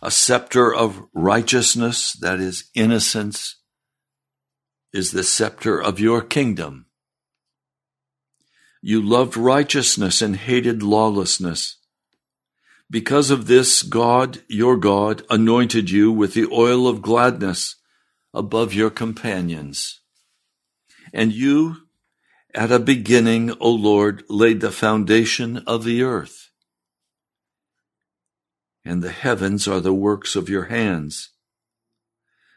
A 0.01 0.11
scepter 0.11 0.75
of 0.75 1.03
righteousness, 1.13 2.13
that 2.21 2.41
is 2.41 2.71
innocence, 2.75 3.57
is 4.95 5.11
the 5.11 5.25
scepter 5.25 5.83
of 5.83 5.99
your 5.99 6.23
kingdom. 6.23 6.87
You 8.81 9.03
loved 9.03 9.37
righteousness 9.37 10.23
and 10.23 10.37
hated 10.37 10.83
lawlessness. 10.83 11.79
Because 12.89 13.31
of 13.31 13.47
this, 13.49 13.83
God, 13.83 14.43
your 14.47 14.77
God, 14.77 15.23
anointed 15.29 15.91
you 15.91 16.13
with 16.13 16.35
the 16.35 16.47
oil 16.53 16.87
of 16.87 17.03
gladness 17.03 17.75
above 18.33 18.73
your 18.73 18.91
companions. 18.91 20.01
And 21.13 21.33
you, 21.33 21.77
at 22.55 22.71
a 22.71 22.79
beginning, 22.79 23.51
O 23.59 23.71
Lord, 23.71 24.23
laid 24.29 24.61
the 24.61 24.71
foundation 24.71 25.59
of 25.67 25.83
the 25.83 26.03
earth. 26.03 26.51
And 28.85 29.03
the 29.03 29.11
heavens 29.11 29.67
are 29.67 29.81
the 29.81 29.95
works 29.95 30.37
of 30.37 30.49
your 30.49 30.67
hands. 30.67 31.31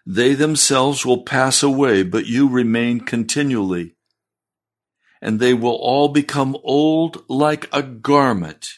They 0.10 0.34
themselves 0.34 1.06
will 1.06 1.24
pass 1.24 1.62
away, 1.62 2.04
but 2.04 2.26
you 2.26 2.48
remain 2.48 3.02
continually. 3.02 3.96
And 5.22 5.40
they 5.40 5.54
will 5.54 5.76
all 5.76 6.08
become 6.10 6.56
old 6.64 7.24
like 7.28 7.68
a 7.74 7.84
garment 7.84 8.70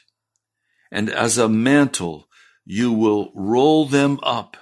and 0.91 1.09
as 1.09 1.37
a 1.37 1.49
mantle 1.49 2.27
you 2.65 2.91
will 2.91 3.31
roll 3.33 3.85
them 3.85 4.19
up, 4.21 4.57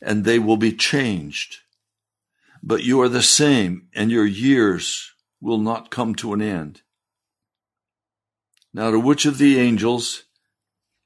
and 0.00 0.24
they 0.24 0.38
will 0.38 0.56
be 0.56 0.72
changed. 0.72 1.58
But 2.62 2.82
you 2.82 3.00
are 3.02 3.08
the 3.08 3.22
same, 3.22 3.88
and 3.94 4.10
your 4.10 4.26
years 4.26 5.12
will 5.40 5.58
not 5.58 5.90
come 5.90 6.14
to 6.16 6.32
an 6.32 6.40
end. 6.40 6.82
Now, 8.72 8.90
to 8.90 9.00
which 9.00 9.26
of 9.26 9.38
the 9.38 9.58
angels 9.58 10.24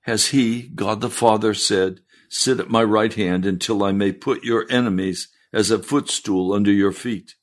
has 0.02 0.28
he, 0.28 0.62
God 0.62 1.00
the 1.00 1.10
Father, 1.10 1.54
said, 1.54 2.00
Sit 2.34 2.58
at 2.58 2.68
my 2.68 2.82
right 2.82 3.12
hand 3.12 3.46
until 3.46 3.84
I 3.84 3.92
may 3.92 4.10
put 4.10 4.42
your 4.42 4.66
enemies 4.68 5.28
as 5.52 5.70
a 5.70 5.78
footstool 5.78 6.52
under 6.52 6.72
your 6.72 6.92
feet? 6.92 7.36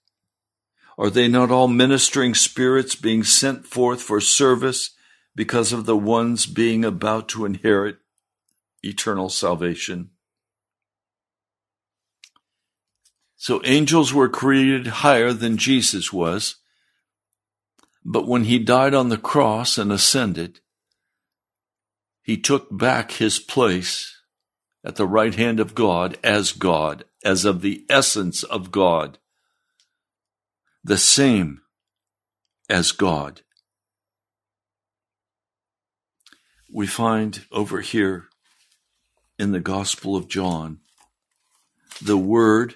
Are 0.98 1.10
they 1.10 1.28
not 1.28 1.50
all 1.50 1.68
ministering 1.68 2.36
spirits 2.36 2.96
being 2.96 3.24
sent 3.24 3.66
forth 3.66 4.02
for 4.02 4.20
service 4.20 4.92
because 5.36 5.72
of 5.72 5.86
the 5.86 5.96
ones 5.96 6.46
being 6.46 6.84
about 6.84 7.30
to 7.30 7.46
inherit 7.46 8.00
eternal 8.84 9.30
salvation. 9.30 10.10
So 13.38 13.62
angels 13.64 14.14
were 14.14 14.30
created 14.30 14.88
higher 14.88 15.34
than 15.34 15.58
Jesus 15.58 16.14
was, 16.14 16.58
but 18.04 18.28
when 18.28 18.44
he 18.44 18.60
died 18.60 18.94
on 18.94 19.10
the 19.10 19.18
cross 19.18 19.78
and 19.78 19.92
ascended, 19.92 20.60
he 22.22 22.38
took 22.38 22.68
back 22.76 23.14
his 23.14 23.40
place 23.40 24.21
at 24.84 24.96
the 24.96 25.08
right 25.08 25.36
hand 25.36 25.60
of 25.60 25.76
God 25.76 26.18
as 26.24 26.52
God, 26.52 27.06
as 27.24 27.46
of 27.46 27.62
the 27.62 27.86
essence 27.90 28.44
of 28.44 28.72
God, 28.72 29.18
the 30.84 30.98
same 30.98 31.62
as 32.70 32.92
God. 32.92 33.42
we 36.72 36.88
find 36.88 37.46
over 37.52 37.82
here 37.82 38.28
in 39.38 39.52
the 39.52 39.60
Gospel 39.60 40.16
of 40.16 40.30
John, 40.30 40.80
the 42.02 42.18
Word, 42.18 42.76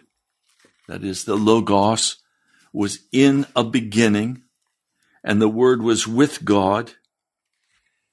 that 0.88 1.04
is 1.04 1.24
the 1.24 1.36
Logos, 1.36 2.18
was 2.74 3.00
in 3.12 3.46
a 3.56 3.64
beginning, 3.64 4.44
and 5.24 5.42
the 5.42 5.50
Word 5.50 5.82
was 5.82 6.08
with 6.08 6.44
God, 6.44 6.94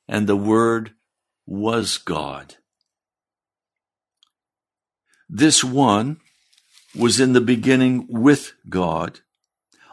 and 0.08 0.28
the 0.28 0.36
Word 0.36 0.92
was 1.46 1.98
God. 1.98 2.56
This 5.34 5.64
one 5.64 6.20
was 6.94 7.18
in 7.18 7.32
the 7.32 7.40
beginning 7.40 8.06
with 8.06 8.52
God. 8.68 9.20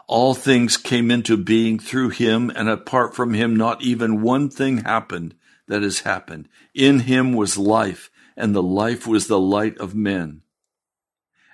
All 0.06 0.34
things 0.34 0.76
came 0.76 1.10
into 1.10 1.38
being 1.38 1.80
through 1.80 2.10
him, 2.10 2.52
and 2.54 2.68
apart 2.68 3.16
from 3.16 3.34
him, 3.34 3.56
not 3.56 3.82
even 3.82 4.22
one 4.22 4.50
thing 4.50 4.80
happened 4.80 5.36
that 5.70 5.82
has 5.82 6.02
happened. 6.02 6.50
In 6.76 7.00
him 7.00 7.32
was 7.32 7.58
life, 7.58 8.12
and 8.36 8.54
the 8.54 8.62
life 8.62 9.08
was 9.08 9.28
the 9.28 9.40
light 9.40 9.78
of 9.78 9.96
men. 9.96 10.42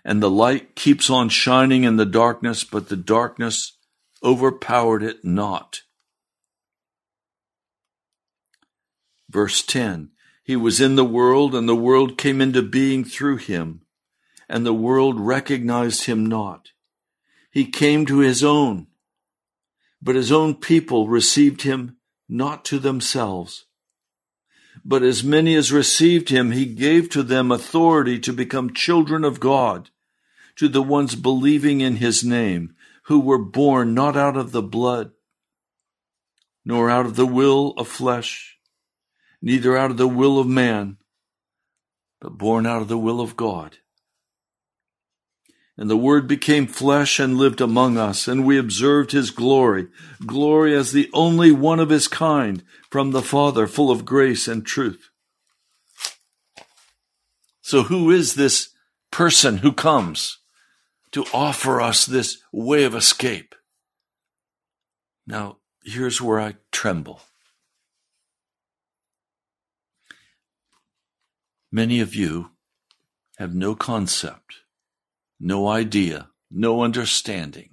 And 0.04 0.22
the 0.22 0.32
light 0.32 0.76
keeps 0.76 1.12
on 1.12 1.30
shining 1.30 1.84
in 1.84 1.98
the 1.98 2.08
darkness, 2.08 2.64
but 2.64 2.90
the 2.90 2.98
darkness 2.98 3.78
overpowered 4.24 5.04
it 5.04 5.24
not. 5.24 5.82
Verse 9.30 9.62
10 9.62 10.10
He 10.46 10.56
was 10.56 10.80
in 10.80 10.96
the 10.96 11.04
world, 11.04 11.56
and 11.56 11.68
the 11.68 11.76
world 11.76 12.20
came 12.20 12.40
into 12.40 12.62
being 12.62 13.04
through 13.04 13.38
him, 13.38 13.82
and 14.48 14.64
the 14.64 14.76
world 14.76 15.20
recognized 15.20 16.06
him 16.06 16.24
not. 16.24 16.70
He 17.50 17.66
came 17.66 18.06
to 18.06 18.20
his 18.20 18.44
own, 18.44 18.86
but 20.04 20.16
his 20.16 20.32
own 20.32 20.54
people 20.54 21.08
received 21.08 21.64
him 21.64 21.98
not 22.30 22.64
to 22.66 22.78
themselves. 22.78 23.66
But 24.84 25.02
as 25.02 25.24
many 25.24 25.56
as 25.56 25.72
received 25.72 26.30
him, 26.30 26.52
he 26.52 26.68
gave 26.68 27.10
to 27.10 27.24
them 27.24 27.52
authority 27.52 28.20
to 28.20 28.32
become 28.32 28.72
children 28.72 29.24
of 29.24 29.40
God, 29.40 29.90
to 30.58 30.68
the 30.68 30.84
ones 30.84 31.16
believing 31.16 31.82
in 31.82 31.96
his 31.96 32.24
name, 32.24 32.76
who 33.06 33.20
were 33.20 33.44
born 33.44 33.96
not 33.96 34.16
out 34.16 34.38
of 34.38 34.52
the 34.52 34.62
blood, 34.62 35.12
nor 36.64 36.88
out 36.88 37.08
of 37.08 37.16
the 37.16 37.26
will 37.26 37.74
of 37.78 37.88
flesh, 37.88 38.55
neither 39.46 39.78
out 39.78 39.92
of 39.92 39.98
the 39.98 40.08
will 40.08 40.40
of 40.40 40.48
man, 40.48 40.98
but 42.20 42.36
born 42.36 42.66
out 42.66 42.82
of 42.82 42.88
the 42.88 42.98
will 42.98 43.22
of 43.22 43.38
God. 43.38 43.78
And 45.78 45.88
the 45.88 45.96
Word 45.96 46.28
became 46.28 46.66
flesh 46.66 47.20
and 47.20 47.38
lived 47.38 47.62
among 47.62 47.98
us, 47.98 48.28
and 48.28 48.44
we 48.44 48.58
observed 48.58 49.12
his 49.12 49.30
glory, 49.30 49.88
glory 50.26 50.76
as 50.76 50.92
the 50.92 51.10
only 51.14 51.52
one 51.52 51.80
of 51.80 51.90
his 51.90 52.08
kind 52.08 52.64
from 52.90 53.12
the 53.12 53.22
Father, 53.22 53.68
full 53.68 53.92
of 53.92 54.04
grace 54.04 54.48
and 54.48 54.66
truth. 54.66 55.12
So, 57.62 57.84
who 57.84 58.10
is 58.10 58.34
this 58.34 58.70
person 59.12 59.58
who 59.58 59.74
comes 59.74 60.40
to 61.12 61.26
offer 61.34 61.82
us 61.82 62.06
this 62.06 62.38
way 62.52 62.84
of 62.84 62.96
escape? 62.96 63.54
Now, 65.28 65.58
here's 65.84 66.22
where 66.22 66.40
I 66.40 66.56
tremble. 66.72 67.22
Many 71.72 72.00
of 72.00 72.16
you 72.16 72.52
have 73.38 73.54
no 73.54 73.76
concept 73.76 74.66
no 75.40 75.68
idea, 75.68 76.30
no 76.50 76.82
understanding 76.82 77.70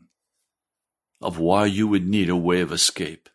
of 1.20 1.38
why 1.38 1.66
you 1.66 1.86
would 1.86 2.07
need 2.07 2.28
a 2.28 2.36
way 2.36 2.61
of 2.61 2.72
escape. 2.72 3.28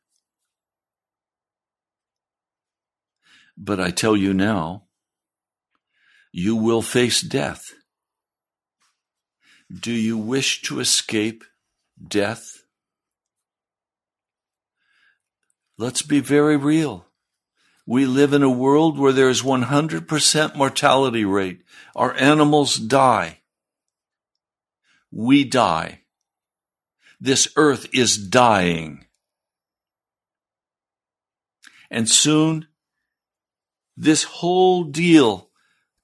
But 3.57 3.79
I 3.79 3.89
tell 3.89 4.15
you 4.15 4.33
now, 4.33 4.83
you 6.31 6.55
will 6.55 6.81
face 6.81 7.21
death. 7.21 7.63
Do 9.73 9.91
you 9.91 10.17
wish 10.17 10.61
to 10.63 10.79
escape 10.79 11.43
death? 12.05 12.63
Let's 15.77 16.01
be 16.01 16.19
very 16.19 16.57
real. 16.57 17.06
We 17.87 18.05
live 18.05 18.33
in 18.33 18.43
a 18.43 18.49
world 18.49 18.99
where 18.99 19.13
there 19.13 19.29
is 19.29 19.41
100% 19.41 20.55
mortality 20.55 21.25
rate. 21.25 21.63
Our 21.95 22.13
animals 22.13 22.75
die 22.75 23.39
we 25.11 25.43
die. 25.43 26.01
This 27.19 27.47
earth 27.55 27.87
is 27.93 28.17
dying. 28.17 29.05
And 31.89 32.09
soon, 32.09 32.67
this 33.95 34.23
whole 34.23 34.83
deal 34.83 35.49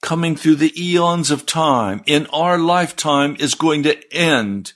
coming 0.01 0.35
through 0.35 0.55
the 0.55 0.73
eons 0.75 1.29
of 1.29 1.45
time 1.45 2.01
in 2.05 2.25
our 2.27 2.57
lifetime 2.57 3.35
is 3.39 3.53
going 3.53 3.83
to 3.83 4.13
end. 4.13 4.73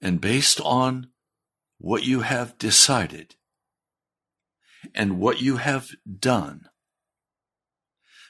And 0.00 0.20
based 0.20 0.60
on 0.62 1.08
what 1.84 2.02
you 2.02 2.20
have 2.20 2.56
decided 2.56 3.34
and 4.94 5.18
what 5.18 5.42
you 5.42 5.58
have 5.58 5.90
done, 6.18 6.66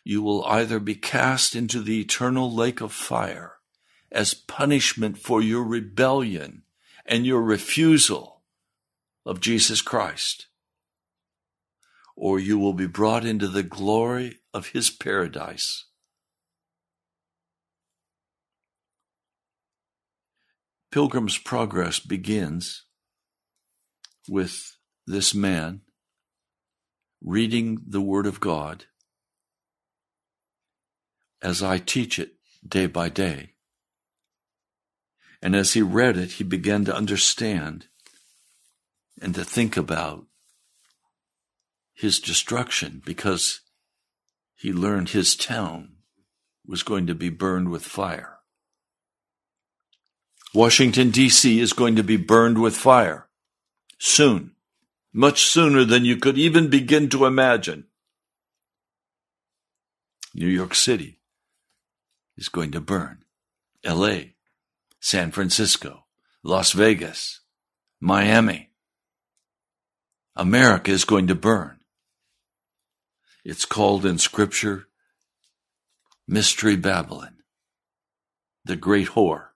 you 0.03 0.21
will 0.21 0.45
either 0.47 0.81
be 0.81 0.97
cast 0.97 1.55
into 1.55 1.81
the 1.81 2.01
eternal 2.01 2.53
lake 2.53 2.81
of 2.81 2.93
fire 2.93 3.59
as 4.11 4.35
punishment 4.35 5.17
for 5.17 5.41
your 5.41 5.63
rebellion 5.63 6.65
and 7.07 7.25
your 7.25 7.41
refusal 7.41 8.43
of 9.25 9.39
Jesus 9.39 9.81
Christ, 9.81 10.49
or 12.17 12.41
you 12.41 12.59
will 12.59 12.75
be 12.75 12.89
brought 12.89 13.25
into 13.25 13.47
the 13.47 13.63
glory 13.63 14.41
of 14.53 14.71
his 14.71 14.91
paradise. 14.91 15.85
Pilgrim's 20.91 21.39
Progress 21.39 22.01
begins 22.01 22.84
with 24.29 24.77
this 25.07 25.35
man 25.35 25.81
reading 27.23 27.81
the 27.87 28.01
Word 28.01 28.27
of 28.27 28.41
God 28.41 28.85
as 31.43 31.63
I 31.63 31.79
teach 31.79 32.19
it 32.19 32.35
day 32.67 32.87
by 32.87 33.09
day. 33.09 33.51
And 35.43 35.55
as 35.55 35.75
he 35.75 35.83
read 35.83 36.17
it, 36.17 36.33
he 36.33 36.45
began 36.45 36.85
to 36.87 36.97
understand 36.97 37.87
and 39.21 39.35
to 39.35 39.45
think 39.45 39.77
about 39.77 40.25
his 41.93 42.19
destruction 42.19 43.03
because 43.05 43.61
he 44.57 44.73
learned 44.73 45.11
his 45.11 45.37
town 45.37 45.97
was 46.67 46.83
going 46.83 47.07
to 47.07 47.15
be 47.15 47.29
burned 47.29 47.71
with 47.71 47.85
fire. 47.85 48.39
Washington, 50.55 51.11
D.C. 51.11 51.61
is 51.61 51.73
going 51.73 51.97
to 51.97 52.03
be 52.03 52.17
burned 52.17 52.61
with 52.61 52.77
fire 52.77 53.24
soon, 53.99 54.53
much 55.13 55.45
sooner 55.45 55.85
than 55.85 56.05
you 56.05 56.17
could 56.17 56.39
even 56.39 56.69
begin 56.69 57.09
to 57.11 57.27
imagine. 57.27 57.85
New 60.35 60.49
York 60.49 60.75
City 60.75 61.21
is 62.37 62.49
going 62.49 62.73
to 62.73 62.81
burn. 62.81 63.25
LA, 63.85 64.19
San 65.01 65.31
Francisco, 65.31 66.07
Las 66.43 66.73
Vegas, 66.73 67.41
Miami. 68.01 68.71
America 70.35 70.91
is 70.91 71.05
going 71.05 71.29
to 71.29 71.35
burn. 71.35 71.79
It's 73.45 73.65
called 73.65 74.05
in 74.05 74.19
Scripture 74.19 74.89
Mystery 76.27 76.77
Babylon, 76.77 77.37
the 78.65 78.77
great 78.77 79.09
whore. 79.09 79.54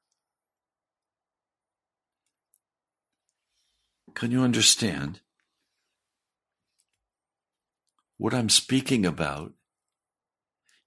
Can 4.15 4.31
you 4.31 4.43
understand? 4.43 5.21
What 8.17 8.35
I'm 8.35 8.49
speaking 8.49 9.07
about 9.07 9.53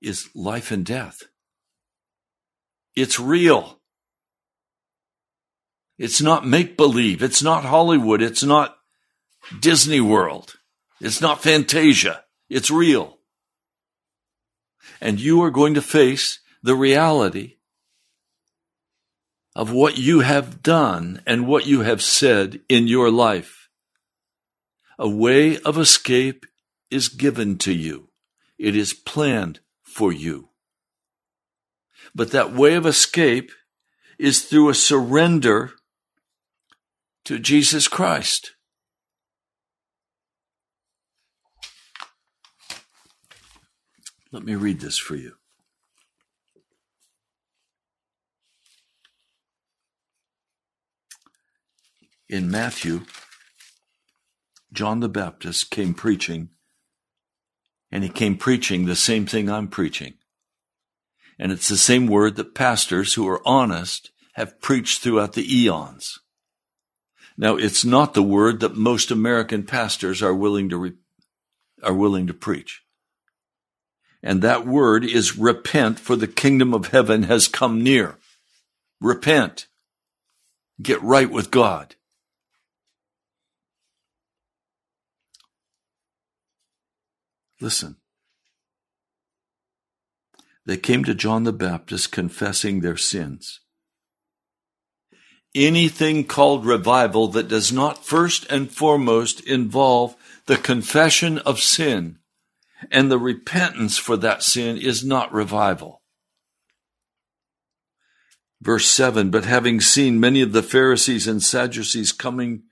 is 0.02 0.30
life 0.36 0.72
and 0.72 0.86
death. 0.86 1.24
It's 2.96 3.20
real. 3.20 3.80
It's 5.98 6.22
not 6.22 6.46
make 6.46 6.76
believe. 6.76 7.22
It's 7.22 7.42
not 7.42 7.64
Hollywood. 7.64 8.22
It's 8.22 8.44
not 8.44 8.76
Disney 9.60 10.02
World. 10.02 10.56
It's 11.00 11.22
not 11.22 11.42
Fantasia. 11.42 12.24
It's 12.50 12.70
real. 12.70 13.20
And 15.00 15.20
you 15.20 15.42
are 15.44 15.52
going 15.52 15.76
to 15.76 15.82
face 15.82 16.40
the 16.62 16.76
reality 16.76 17.58
of 19.56 19.72
what 19.72 19.98
you 19.98 20.22
have 20.22 20.64
done 20.64 21.22
and 21.26 21.48
what 21.48 21.66
you 21.66 21.82
have 21.82 22.02
said 22.02 22.62
in 22.70 22.88
your 22.88 23.12
life. 23.12 23.70
A 24.98 25.10
way 25.10 25.58
of 25.60 25.78
escape 25.78 26.46
is 26.90 27.10
given 27.10 27.58
to 27.60 27.74
you. 27.74 28.10
It 28.58 28.76
is 28.76 28.94
planned 28.94 29.60
for 29.84 30.12
you. 30.12 30.50
But 32.14 32.32
that 32.32 32.54
way 32.54 32.76
of 32.76 32.86
escape 32.86 33.52
is 34.20 34.44
through 34.44 34.70
a 34.70 34.76
surrender 34.76 35.72
to 37.26 37.40
Jesus 37.40 37.88
Christ. 37.88 38.54
Let 44.32 44.44
me 44.44 44.56
read 44.56 44.80
this 44.80 44.98
for 44.98 45.16
you. 45.16 45.41
In 52.32 52.50
Matthew, 52.50 53.02
John 54.72 55.02
the 55.02 55.10
Baptist 55.10 55.70
came 55.70 55.94
preaching, 55.94 56.48
and 57.92 58.06
he 58.06 58.10
came 58.10 58.38
preaching 58.38 58.86
the 58.86 58.96
same 58.96 59.26
thing 59.26 59.50
I'm 59.50 59.68
preaching. 59.68 60.14
And 61.38 61.52
it's 61.52 61.68
the 61.68 61.76
same 61.76 62.08
word 62.08 62.38
that 62.38 62.56
pastors 62.56 63.16
who 63.16 63.28
are 63.28 63.46
honest 63.46 64.12
have 64.36 64.62
preached 64.62 65.02
throughout 65.02 65.34
the 65.34 65.44
eons. 65.46 66.20
Now, 67.36 67.58
it's 67.58 67.84
not 67.84 68.14
the 68.14 68.24
word 68.24 68.62
that 68.62 68.78
most 68.78 69.12
American 69.12 69.64
pastors 69.64 70.22
are 70.22 70.34
willing 70.34 70.70
to 70.70 70.78
re- 70.78 70.94
are 71.84 71.94
willing 71.94 72.28
to 72.28 72.34
preach. 72.34 72.82
And 74.24 74.42
that 74.42 74.66
word 74.66 75.04
is 75.04 75.38
repent, 75.38 76.00
for 76.00 76.16
the 76.16 76.28
kingdom 76.30 76.74
of 76.74 76.88
heaven 76.88 77.24
has 77.24 77.50
come 77.50 77.84
near. 77.84 78.18
Repent. 79.02 79.68
Get 80.82 81.02
right 81.04 81.30
with 81.30 81.52
God. 81.52 81.96
Listen. 87.62 87.98
They 90.66 90.78
came 90.78 91.04
to 91.06 91.16
John 91.16 91.44
the 91.44 91.54
Baptist 91.54 92.12
confessing 92.12 92.82
their 92.82 92.98
sins. 92.98 93.62
Anything 95.54 96.24
called 96.26 96.66
revival 96.66 97.28
that 97.30 97.48
does 97.48 97.72
not 97.72 98.06
first 98.06 98.46
and 98.50 98.72
foremost 98.72 99.42
involve 99.42 100.16
the 100.46 100.58
confession 100.58 101.40
of 101.40 101.60
sin 101.60 102.20
and 102.90 103.12
the 103.12 103.20
repentance 103.20 103.98
for 103.98 104.18
that 104.18 104.42
sin 104.42 104.78
is 104.78 105.04
not 105.04 105.32
revival. 105.34 106.02
Verse 108.62 108.88
7 108.88 109.30
But 109.30 109.46
having 109.46 109.82
seen 109.82 110.20
many 110.20 110.42
of 110.42 110.54
the 110.54 110.64
Pharisees 110.64 111.28
and 111.28 111.44
Sadducees 111.44 112.12
coming 112.12 112.64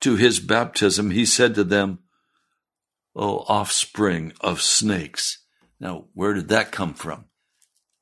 to 0.00 0.16
his 0.16 0.40
baptism, 0.40 1.10
he 1.10 1.24
said 1.24 1.54
to 1.54 1.64
them, 1.64 2.00
O 3.14 3.38
offspring 3.48 4.32
of 4.40 4.62
snakes. 4.62 5.38
Now, 5.78 6.06
where 6.14 6.34
did 6.34 6.48
that 6.48 6.72
come 6.72 6.94
from? 6.94 7.26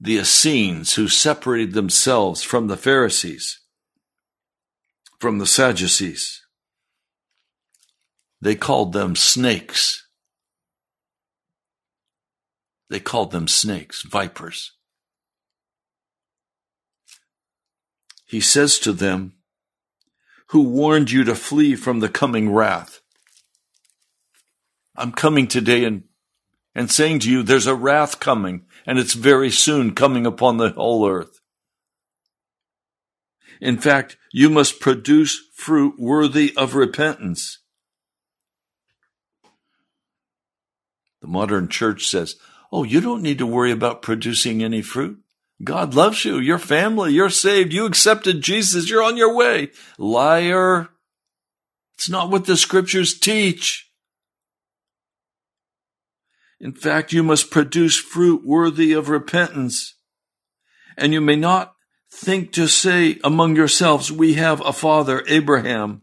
The 0.00 0.18
Essenes 0.18 0.94
who 0.94 1.08
separated 1.08 1.72
themselves 1.72 2.42
from 2.42 2.66
the 2.66 2.76
Pharisees, 2.76 3.60
from 5.18 5.38
the 5.38 5.46
Sadducees. 5.46 6.42
They 8.40 8.54
called 8.54 8.92
them 8.92 9.16
snakes. 9.16 10.06
They 12.90 13.00
called 13.00 13.32
them 13.32 13.48
snakes, 13.48 14.02
vipers. 14.02 14.72
He 18.24 18.40
says 18.40 18.78
to 18.80 18.92
them, 18.92 19.34
Who 20.48 20.62
warned 20.62 21.10
you 21.10 21.24
to 21.24 21.34
flee 21.34 21.74
from 21.74 22.00
the 22.00 22.08
coming 22.08 22.52
wrath? 22.52 23.00
I'm 24.98 25.12
coming 25.12 25.46
today 25.46 25.84
and, 25.84 26.02
and 26.74 26.90
saying 26.90 27.20
to 27.20 27.30
you, 27.30 27.42
there's 27.42 27.66
a 27.68 27.74
wrath 27.74 28.18
coming, 28.18 28.66
and 28.84 28.98
it's 28.98 29.14
very 29.14 29.50
soon 29.50 29.94
coming 29.94 30.26
upon 30.26 30.56
the 30.56 30.70
whole 30.70 31.08
earth. 31.08 31.40
In 33.60 33.78
fact, 33.78 34.16
you 34.32 34.50
must 34.50 34.80
produce 34.80 35.40
fruit 35.54 35.94
worthy 35.98 36.52
of 36.56 36.74
repentance. 36.74 37.60
The 41.20 41.28
modern 41.28 41.68
church 41.68 42.06
says, 42.06 42.36
Oh, 42.70 42.84
you 42.84 43.00
don't 43.00 43.22
need 43.22 43.38
to 43.38 43.46
worry 43.46 43.72
about 43.72 44.02
producing 44.02 44.62
any 44.62 44.82
fruit. 44.82 45.18
God 45.64 45.94
loves 45.94 46.24
you. 46.24 46.38
Your 46.38 46.58
family. 46.58 47.12
You're 47.12 47.30
saved. 47.30 47.72
You 47.72 47.86
accepted 47.86 48.42
Jesus. 48.42 48.90
You're 48.90 49.02
on 49.02 49.16
your 49.16 49.34
way. 49.34 49.70
Liar. 49.96 50.88
It's 51.96 52.08
not 52.08 52.30
what 52.30 52.44
the 52.44 52.56
scriptures 52.56 53.18
teach. 53.18 53.87
In 56.60 56.72
fact, 56.72 57.12
you 57.12 57.22
must 57.22 57.50
produce 57.50 57.98
fruit 57.98 58.44
worthy 58.44 58.92
of 58.92 59.08
repentance. 59.08 59.94
And 60.96 61.12
you 61.12 61.20
may 61.20 61.36
not 61.36 61.74
think 62.10 62.52
to 62.52 62.66
say 62.66 63.18
among 63.22 63.54
yourselves, 63.54 64.10
we 64.10 64.34
have 64.34 64.60
a 64.62 64.72
father, 64.72 65.24
Abraham. 65.28 66.02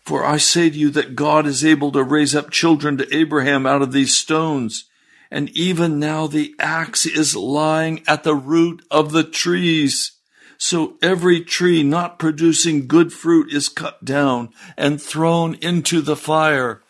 For 0.00 0.24
I 0.24 0.36
say 0.36 0.70
to 0.70 0.78
you 0.78 0.90
that 0.90 1.16
God 1.16 1.46
is 1.46 1.64
able 1.64 1.90
to 1.92 2.02
raise 2.02 2.34
up 2.34 2.50
children 2.50 2.96
to 2.98 3.16
Abraham 3.16 3.66
out 3.66 3.82
of 3.82 3.92
these 3.92 4.14
stones. 4.14 4.84
And 5.30 5.48
even 5.50 5.98
now 5.98 6.26
the 6.26 6.54
axe 6.60 7.06
is 7.06 7.34
lying 7.34 8.04
at 8.06 8.22
the 8.22 8.34
root 8.34 8.84
of 8.90 9.12
the 9.12 9.24
trees. 9.24 10.12
So 10.58 10.96
every 11.02 11.40
tree 11.40 11.82
not 11.82 12.18
producing 12.18 12.86
good 12.86 13.12
fruit 13.12 13.52
is 13.52 13.68
cut 13.68 14.04
down 14.04 14.50
and 14.76 15.02
thrown 15.02 15.54
into 15.56 16.00
the 16.00 16.16
fire. 16.16 16.82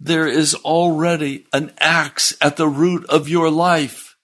There 0.00 0.28
is 0.28 0.54
already 0.54 1.46
an 1.52 1.72
axe 1.78 2.36
at 2.40 2.56
the 2.56 2.68
root 2.68 3.04
of 3.06 3.28
your 3.28 3.50
life. 3.50 4.16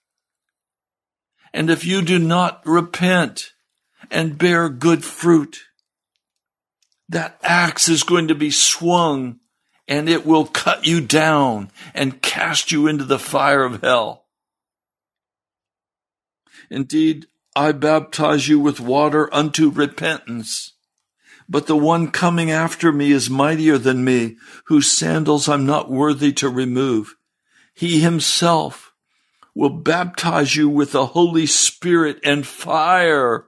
And 1.52 1.70
if 1.70 1.84
you 1.84 2.02
do 2.02 2.18
not 2.18 2.64
repent 2.64 3.52
and 4.10 4.38
bear 4.38 4.68
good 4.68 5.04
fruit, 5.04 5.58
that 7.08 7.38
axe 7.42 7.88
is 7.88 8.02
going 8.02 8.28
to 8.28 8.34
be 8.34 8.50
swung 8.50 9.40
and 9.86 10.08
it 10.08 10.24
will 10.24 10.46
cut 10.46 10.86
you 10.86 11.00
down 11.00 11.70
and 11.92 12.22
cast 12.22 12.72
you 12.72 12.86
into 12.86 13.04
the 13.04 13.18
fire 13.18 13.64
of 13.64 13.82
hell. 13.82 14.26
Indeed, 16.70 17.26
I 17.54 17.72
baptize 17.72 18.48
you 18.48 18.58
with 18.58 18.80
water 18.80 19.32
unto 19.32 19.70
repentance. 19.70 20.73
But 21.48 21.66
the 21.66 21.76
one 21.76 22.10
coming 22.10 22.50
after 22.50 22.92
me 22.92 23.12
is 23.12 23.28
mightier 23.30 23.78
than 23.78 24.04
me, 24.04 24.36
whose 24.66 24.90
sandals 24.90 25.48
I'm 25.48 25.66
not 25.66 25.90
worthy 25.90 26.32
to 26.34 26.48
remove. 26.48 27.16
He 27.74 28.00
himself 28.00 28.92
will 29.54 29.70
baptize 29.70 30.56
you 30.56 30.68
with 30.68 30.92
the 30.92 31.06
Holy 31.06 31.46
Spirit 31.46 32.18
and 32.24 32.46
fire, 32.46 33.46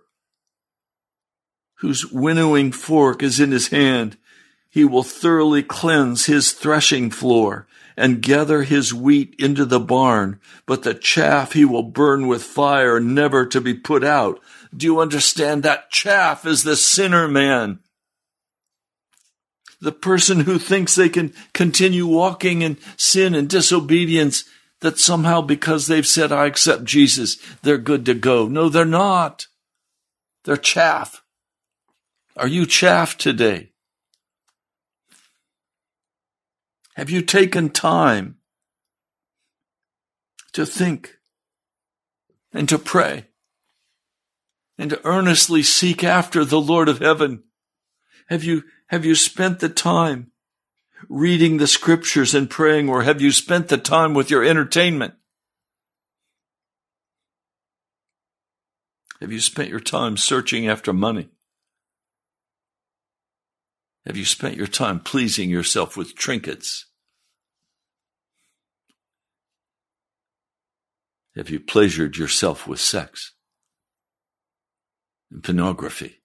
whose 1.76 2.11
winnowing 2.11 2.72
fork 2.72 3.22
is 3.22 3.40
in 3.40 3.51
his 3.51 3.68
hand 3.68 4.16
He 4.70 4.84
will 4.84 5.03
thoroughly 5.03 5.62
cleanse 5.62 6.26
his 6.26 6.53
threshing 6.53 7.11
floor 7.11 7.66
and 7.97 8.20
gather 8.20 8.62
his 8.62 8.92
wheat 8.92 9.34
into 9.38 9.64
the 9.64 9.80
barn, 9.80 10.38
but 10.66 10.82
the 10.82 10.92
chaff 10.94 11.53
he 11.55 11.64
will 11.64 11.82
burn 11.82 12.26
with 12.26 12.42
fire, 12.42 13.01
never 13.01 13.47
to 13.47 13.61
be 13.61 13.72
put 13.72 14.05
out. 14.05 14.38
Do 14.76 14.84
you 14.86 15.01
understand? 15.01 15.62
That 15.62 15.90
chaff 15.90 16.44
is 16.47 16.62
the 16.62 16.76
sinner 16.76 17.26
man. 17.26 17.78
The 19.81 19.93
person 19.93 20.41
who 20.41 20.59
thinks 20.59 20.95
they 20.95 21.09
can 21.09 21.35
continue 21.53 22.07
walking 22.07 22.62
in 22.62 22.79
sin 22.97 23.35
and 23.35 23.49
disobedience, 23.49 24.45
that 24.81 24.99
somehow 24.99 25.41
because 25.41 25.87
they've 25.87 26.07
said, 26.07 26.33
I 26.33 26.47
accept 26.47 26.85
Jesus, 26.85 27.37
they're 27.62 27.79
good 27.79 28.05
to 28.07 28.14
go. 28.14 28.49
No, 28.49 28.68
they're 28.68 28.85
not. 28.85 29.47
They're 30.45 30.57
chaff. 30.57 31.22
Are 32.37 32.49
you 32.49 32.66
chaff 32.66 33.16
today? 33.16 33.72
Have 36.95 37.11
you 37.11 37.20
taken 37.20 37.70
time 37.70 38.37
to 40.53 40.64
think 40.64 41.18
and 42.53 42.68
to 42.68 42.79
pray 42.79 43.27
and 44.79 44.91
to 44.91 45.05
earnestly 45.05 45.62
seek 45.62 46.03
after 46.03 46.45
the 46.45 46.61
Lord 46.61 46.89
of 46.89 47.01
heaven? 47.01 47.43
Have 48.29 48.45
you, 48.45 48.64
have 48.89 49.05
you 49.05 49.14
spent 49.14 49.61
the 49.61 49.68
time 49.68 50.30
reading 51.09 51.57
the 51.57 51.66
scriptures 51.66 52.34
and 52.34 52.49
praying, 52.49 52.89
or 52.89 53.03
have 53.03 53.20
you 53.20 53.32
spent 53.32 53.68
the 53.68 53.76
time 53.76 54.14
with 54.14 54.30
your 54.30 54.45
entertainment? 54.45 55.14
Have 59.20 59.32
you 59.32 59.41
spent 59.41 59.70
your 59.70 59.80
time 59.80 60.16
searching 60.16 60.68
after 60.68 60.93
money? 60.93 61.28
Have 64.07 64.16
you 64.16 64.24
spent 64.24 64.57
your 64.57 64.66
time 64.66 65.01
pleasing 65.01 65.51
yourself 65.51 65.97
with 65.97 66.14
trinkets? 66.14 66.87
Have 71.34 71.51
you 71.51 71.61
pleasured 71.61 72.16
yourself 72.16 72.66
with 72.66 72.80
sex 72.80 73.32
and 75.30 75.43
pornography? 75.43 76.22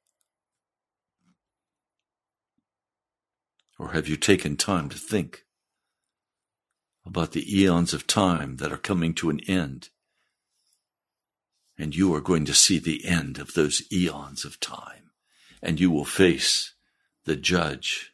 Or 3.81 3.93
have 3.93 4.07
you 4.07 4.15
taken 4.15 4.57
time 4.57 4.89
to 4.89 4.97
think 4.99 5.43
about 7.03 7.31
the 7.31 7.59
eons 7.59 7.95
of 7.95 8.05
time 8.05 8.57
that 8.57 8.71
are 8.71 8.77
coming 8.77 9.15
to 9.15 9.31
an 9.31 9.39
end? 9.47 9.89
And 11.79 11.95
you 11.95 12.13
are 12.13 12.21
going 12.21 12.45
to 12.45 12.53
see 12.53 12.77
the 12.77 13.03
end 13.05 13.39
of 13.39 13.55
those 13.55 13.81
eons 13.91 14.45
of 14.45 14.59
time, 14.59 15.09
and 15.63 15.79
you 15.79 15.89
will 15.89 16.05
face 16.05 16.75
the 17.25 17.35
judge 17.35 18.13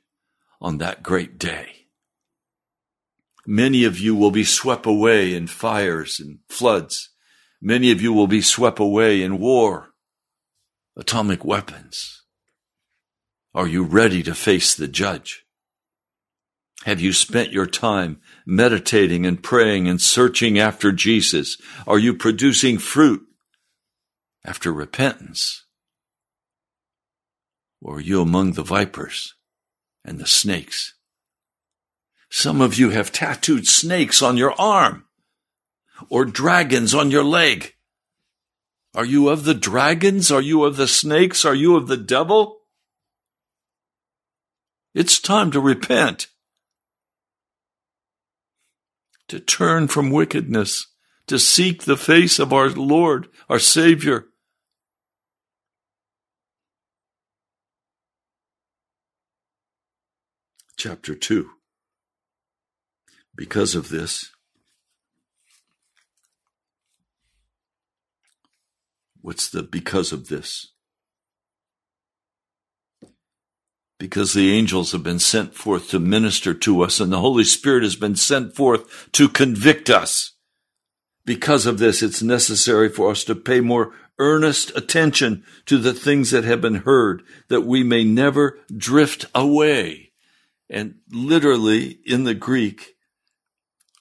on 0.62 0.78
that 0.78 1.04
great 1.04 1.38
day. 1.38 1.88
Many 3.46 3.84
of 3.84 4.00
you 4.00 4.16
will 4.16 4.32
be 4.32 4.46
swept 4.46 4.86
away 4.86 5.34
in 5.36 5.48
fires 5.48 6.18
and 6.18 6.40
floods. 6.48 7.10
Many 7.62 7.92
of 7.92 8.02
you 8.02 8.14
will 8.14 8.28
be 8.28 8.42
swept 8.42 8.80
away 8.80 9.22
in 9.22 9.38
war, 9.38 9.90
atomic 10.96 11.44
weapons. 11.44 12.24
Are 13.54 13.68
you 13.68 13.84
ready 13.84 14.24
to 14.24 14.34
face 14.34 14.74
the 14.74 14.88
judge? 14.88 15.44
Have 16.86 17.02
you 17.02 17.12
spent 17.12 17.52
your 17.52 17.66
time 17.66 18.22
meditating 18.46 19.26
and 19.26 19.42
praying 19.42 19.88
and 19.88 20.00
searching 20.00 20.60
after 20.60 20.92
Jesus? 20.92 21.58
Are 21.86 22.00
you 22.00 22.14
producing 22.14 22.78
fruit 22.78 23.26
after 24.46 24.72
repentance? 24.72 25.66
Or 27.82 27.98
are 27.98 28.02
you 28.02 28.22
among 28.22 28.54
the 28.54 28.64
vipers 28.64 29.36
and 30.06 30.20
the 30.20 30.28
snakes? 30.28 30.94
Some 32.30 32.62
of 32.62 32.78
you 32.78 32.92
have 32.92 33.12
tattooed 33.12 33.68
snakes 33.68 34.22
on 34.22 34.38
your 34.38 34.54
arm 34.60 35.06
or 36.10 36.26
dragons 36.26 36.94
on 36.94 37.12
your 37.12 37.24
leg. 37.24 37.74
Are 38.94 39.06
you 39.06 39.30
of 39.30 39.44
the 39.44 39.54
dragons? 39.54 40.32
Are 40.32 40.42
you 40.42 40.64
of 40.64 40.78
the 40.78 40.88
snakes? 40.88 41.46
Are 41.46 41.56
you 41.56 41.76
of 41.76 41.88
the 41.88 41.98
devil? 41.98 42.60
It's 44.94 45.20
time 45.20 45.52
to 45.52 45.60
repent 45.60 46.28
to 49.28 49.40
turn 49.40 49.88
from 49.88 50.10
wickedness, 50.12 50.88
to 51.28 51.38
seek 51.38 51.84
the 51.84 51.98
face 51.98 52.40
of 52.40 52.54
our 52.54 52.70
Lord, 52.70 53.28
our 53.50 53.60
Savior. 53.60 54.28
Chapter 60.78 61.16
2. 61.16 61.50
Because 63.36 63.76
of 63.76 63.90
this, 63.90 64.32
what's 69.22 69.50
the 69.50 69.62
because 69.62 70.12
of 70.12 70.28
this? 70.28 70.74
Because 74.00 74.34
the 74.34 74.52
angels 74.54 74.92
have 74.92 75.04
been 75.04 75.20
sent 75.20 75.56
forth 75.56 75.90
to 75.90 76.00
minister 76.00 76.54
to 76.54 76.82
us 76.82 77.00
and 77.00 77.12
the 77.12 77.20
Holy 77.20 77.44
Spirit 77.44 77.84
has 77.84 77.96
been 77.96 78.16
sent 78.16 78.56
forth 78.56 79.12
to 79.14 79.28
convict 79.28 79.90
us. 79.90 80.34
Because 81.26 81.66
of 81.66 81.78
this, 81.78 82.02
it's 82.02 82.22
necessary 82.22 82.90
for 82.90 83.12
us 83.12 83.24
to 83.26 83.36
pay 83.36 83.60
more 83.60 83.94
earnest 84.20 84.76
attention 84.76 85.44
to 85.66 85.78
the 85.78 85.94
things 85.94 86.32
that 86.32 86.44
have 86.44 86.62
been 86.62 86.76
heard 86.76 87.24
that 87.50 87.62
we 87.62 87.84
may 87.84 88.04
never 88.04 88.60
drift 88.76 89.26
away. 89.36 90.12
And 90.70 90.96
literally 91.12 92.00
in 92.06 92.24
the 92.24 92.34
Greek, 92.34 92.96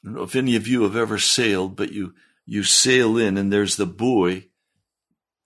I 0.03 0.09
don't 0.09 0.15
know 0.15 0.23
if 0.23 0.37
any 0.37 0.57
of 0.57 0.69
you 0.69 0.83
have 0.83 0.97
ever 0.97 1.19
sailed, 1.19 1.75
but 1.77 1.93
you, 1.93 2.15
you 2.45 2.63
sail 2.63 3.19
in 3.19 3.37
and 3.37 3.53
there's 3.53 3.77
the 3.77 3.87
buoy 3.87 4.51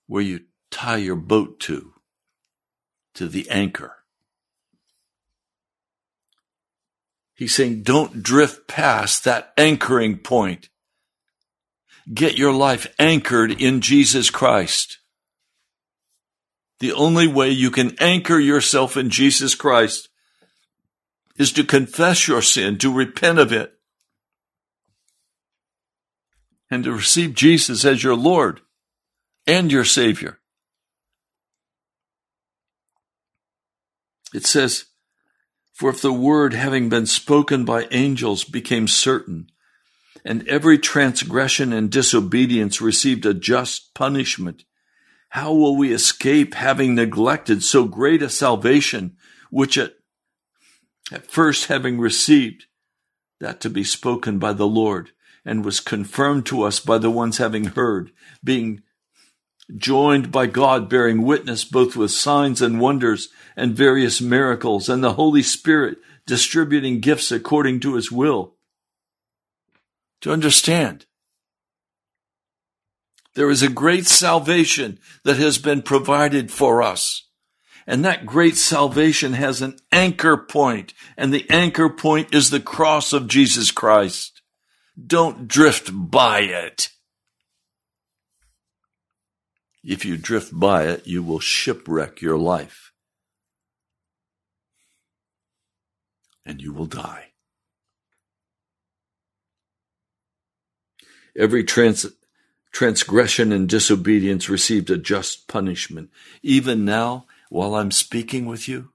where 0.07 0.23
you 0.23 0.41
tie 0.71 0.97
your 0.97 1.17
boat 1.17 1.61
to, 1.61 1.95
to 3.15 3.27
the 3.29 3.49
anchor. 3.49 4.00
He's 7.41 7.55
saying 7.55 7.85
don't 7.85 8.23
drift 8.23 8.69
past 8.69 9.25
that 9.25 9.55
anchoring 9.57 10.19
point. 10.19 10.69
Get 12.13 12.37
your 12.37 12.53
life 12.53 12.87
anchored 12.99 13.51
in 13.51 13.81
Jesus 13.81 14.29
Christ. 14.29 14.99
The 16.81 16.93
only 16.93 17.27
way 17.27 17.49
you 17.49 17.71
can 17.71 17.97
anchor 17.99 18.39
yourself 18.39 18.95
in 18.95 19.09
Jesus 19.09 19.55
Christ 19.55 20.11
is 21.39 21.51
to 21.53 21.65
confess 21.65 22.29
your 22.29 22.43
sin, 22.43 22.77
to 22.77 22.93
repent 22.93 23.39
of 23.39 23.55
it, 23.55 23.73
and 26.71 26.85
to 26.85 26.93
receive 26.93 27.35
Jesus 27.35 27.87
as 27.87 28.05
your 28.05 28.17
Lord 28.17 28.61
and 29.47 29.73
your 29.73 29.87
Savior. 29.87 30.41
It 34.35 34.45
says, 34.45 34.90
for 35.81 35.89
if 35.89 36.03
the 36.03 36.13
word 36.13 36.53
having 36.53 36.91
been 36.91 37.07
spoken 37.07 37.65
by 37.65 37.89
angels 37.91 38.45
became 38.45 38.87
certain, 38.87 39.51
and 40.27 40.47
every 40.47 40.77
transgression 40.77 41.73
and 41.73 41.91
disobedience 41.91 42.83
received 42.83 43.25
a 43.25 43.33
just 43.33 43.95
punishment, 43.95 44.65
how 45.31 45.55
will 45.55 45.75
we 45.75 45.91
escape 45.91 46.53
having 46.53 46.95
neglected 46.95 47.65
so 47.65 47.85
great 47.87 48.21
a 48.21 48.29
salvation, 48.29 49.17
which 49.49 49.79
at, 49.79 49.95
at 51.11 51.25
first 51.25 51.69
having 51.69 51.99
received 51.99 52.67
that 53.41 53.59
to 53.63 53.71
be 53.71 53.83
spoken 53.83 54.39
by 54.39 54.53
the 54.53 54.67
Lord, 54.67 55.13
and 55.47 55.65
was 55.65 55.81
confirmed 55.81 56.45
to 56.45 56.63
us 56.63 56.79
by 56.79 56.99
the 56.99 57.11
ones 57.11 57.39
having 57.39 57.65
heard, 57.65 58.11
being 58.45 58.83
joined 59.77 60.33
by 60.33 60.47
God, 60.47 60.89
bearing 60.89 61.23
witness 61.23 61.65
both 61.65 61.97
with 61.97 62.11
signs 62.11 62.63
and 62.63 62.81
wonders 62.81 63.29
and 63.57 63.77
various 63.77 64.21
miracles, 64.21 64.89
and 64.89 65.03
the 65.03 65.15
Holy 65.15 65.43
Spirit 65.43 65.99
distributing 66.27 67.01
gifts 67.01 67.33
according 67.33 67.81
to 67.81 67.95
his 67.95 68.11
will. 68.11 68.55
To 70.23 70.33
understand, 70.33 71.07
there 73.35 73.51
is 73.51 73.63
a 73.63 73.69
great 73.69 74.07
salvation 74.07 74.99
that 75.25 75.37
has 75.37 75.59
been 75.59 75.83
provided 75.83 76.51
for 76.51 76.83
us. 76.83 77.27
And 77.87 78.05
that 78.05 78.27
great 78.27 78.57
salvation 78.57 79.33
has 79.33 79.63
an 79.63 79.77
anchor 79.91 80.37
point, 80.37 80.95
and 81.17 81.33
the 81.33 81.49
anchor 81.51 81.89
point 81.89 82.35
is 82.35 82.51
the 82.51 82.61
cross 82.61 83.13
of 83.13 83.27
Jesus 83.27 83.71
Christ. 83.71 84.43
Don't 85.07 85.49
drift 85.49 85.91
by 85.93 86.41
it. 86.41 86.91
If 89.83 90.05
you 90.05 90.17
drift 90.17 90.59
by 90.59 90.85
it, 90.85 91.07
you 91.07 91.23
will 91.23 91.41
shipwreck 91.41 92.21
your 92.21 92.37
life. 92.37 92.93
And 96.45 96.61
you 96.61 96.73
will 96.73 96.87
die. 96.87 97.33
Every 101.37 101.65
trans- 101.65 102.07
transgression 102.73 103.53
and 103.53 103.69
disobedience 103.69 104.49
received 104.49 104.91
a 104.91 104.99
just 104.99 105.49
punishment. 105.49 106.11
Even 106.43 106.85
now, 106.85 107.27
while 107.49 107.75
I'm 107.75 107.91
speaking 107.91 108.47
with 108.47 108.69
you, 108.69 108.91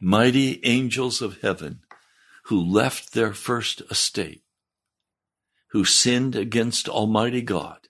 mighty 0.00 0.60
angels 0.64 1.20
of 1.20 1.40
heaven 1.42 1.80
who 2.44 2.62
left 2.62 3.12
their 3.12 3.34
first 3.34 3.82
estate, 3.90 4.42
who 5.70 5.84
sinned 5.84 6.34
against 6.34 6.88
Almighty 6.88 7.42
God. 7.42 7.88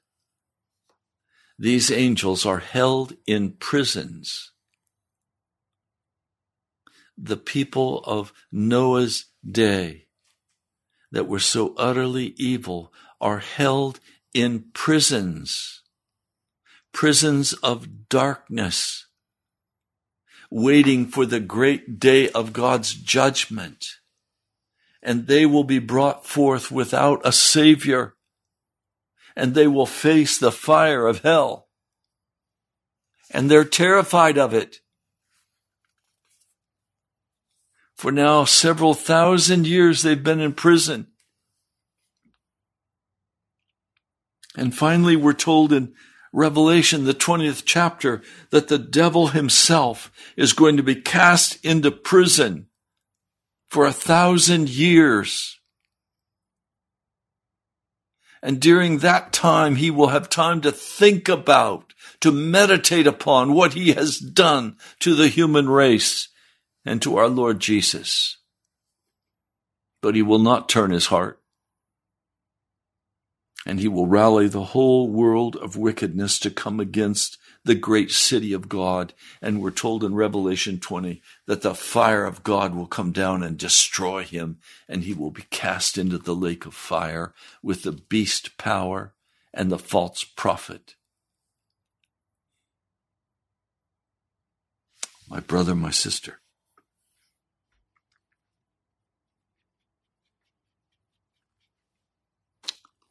These 1.58 1.90
angels 1.90 2.46
are 2.46 2.58
held 2.58 3.14
in 3.26 3.52
prisons. 3.52 4.52
The 7.16 7.36
people 7.36 8.00
of 8.04 8.32
Noah's 8.52 9.26
day 9.48 10.06
that 11.10 11.26
were 11.26 11.40
so 11.40 11.74
utterly 11.76 12.34
evil 12.36 12.92
are 13.20 13.38
held 13.38 13.98
in 14.34 14.66
prisons, 14.72 15.82
prisons 16.92 17.54
of 17.54 18.08
darkness, 18.08 19.06
waiting 20.50 21.06
for 21.06 21.26
the 21.26 21.40
great 21.40 21.98
day 21.98 22.28
of 22.30 22.52
God's 22.52 22.94
judgment. 22.94 23.97
And 25.02 25.26
they 25.26 25.46
will 25.46 25.64
be 25.64 25.78
brought 25.78 26.26
forth 26.26 26.70
without 26.70 27.20
a 27.24 27.32
savior, 27.32 28.14
and 29.36 29.54
they 29.54 29.66
will 29.66 29.86
face 29.86 30.38
the 30.38 30.52
fire 30.52 31.06
of 31.06 31.20
hell. 31.20 31.68
And 33.30 33.50
they're 33.50 33.64
terrified 33.64 34.38
of 34.38 34.54
it. 34.54 34.80
For 37.94 38.12
now, 38.12 38.44
several 38.44 38.94
thousand 38.94 39.66
years 39.66 40.02
they've 40.02 40.22
been 40.22 40.40
in 40.40 40.52
prison. 40.52 41.08
And 44.56 44.74
finally, 44.74 45.16
we're 45.16 45.32
told 45.32 45.72
in 45.72 45.94
Revelation, 46.32 47.04
the 47.04 47.14
20th 47.14 47.62
chapter, 47.64 48.22
that 48.50 48.68
the 48.68 48.78
devil 48.78 49.28
himself 49.28 50.12
is 50.36 50.52
going 50.52 50.76
to 50.76 50.82
be 50.82 50.94
cast 50.94 51.64
into 51.64 51.90
prison 51.90 52.67
for 53.68 53.86
a 53.86 53.92
thousand 53.92 54.68
years. 54.68 55.58
And 58.42 58.60
during 58.60 58.98
that 58.98 59.32
time, 59.32 59.76
he 59.76 59.90
will 59.90 60.08
have 60.08 60.30
time 60.30 60.60
to 60.60 60.70
think 60.70 61.28
about, 61.28 61.92
to 62.20 62.30
meditate 62.30 63.06
upon 63.06 63.52
what 63.52 63.74
he 63.74 63.92
has 63.92 64.18
done 64.18 64.76
to 65.00 65.14
the 65.14 65.28
human 65.28 65.68
race 65.68 66.28
and 66.84 67.02
to 67.02 67.16
our 67.16 67.28
Lord 67.28 67.60
Jesus. 67.60 68.38
But 70.00 70.14
he 70.14 70.22
will 70.22 70.38
not 70.38 70.68
turn 70.68 70.90
his 70.90 71.06
heart 71.06 71.38
and 73.68 73.80
he 73.80 73.88
will 73.88 74.06
rally 74.06 74.48
the 74.48 74.64
whole 74.64 75.10
world 75.10 75.54
of 75.56 75.76
wickedness 75.76 76.38
to 76.38 76.50
come 76.50 76.80
against 76.80 77.36
the 77.64 77.74
great 77.74 78.10
city 78.10 78.52
of 78.52 78.68
God. 78.68 79.12
And 79.42 79.60
we're 79.60 79.70
told 79.70 80.04
in 80.04 80.14
Revelation 80.14 80.80
20 80.80 81.22
that 81.46 81.62
the 81.62 81.74
fire 81.74 82.24
of 82.24 82.42
God 82.42 82.74
will 82.74 82.86
come 82.86 83.12
down 83.12 83.42
and 83.42 83.56
destroy 83.56 84.24
him, 84.24 84.58
and 84.88 85.04
he 85.04 85.14
will 85.14 85.30
be 85.30 85.44
cast 85.50 85.98
into 85.98 86.18
the 86.18 86.34
lake 86.34 86.66
of 86.66 86.74
fire 86.74 87.34
with 87.62 87.82
the 87.82 87.92
beast 87.92 88.56
power 88.58 89.14
and 89.52 89.70
the 89.70 89.78
false 89.78 90.24
prophet. 90.24 90.94
My 95.28 95.40
brother, 95.40 95.74
my 95.74 95.90
sister. 95.90 96.40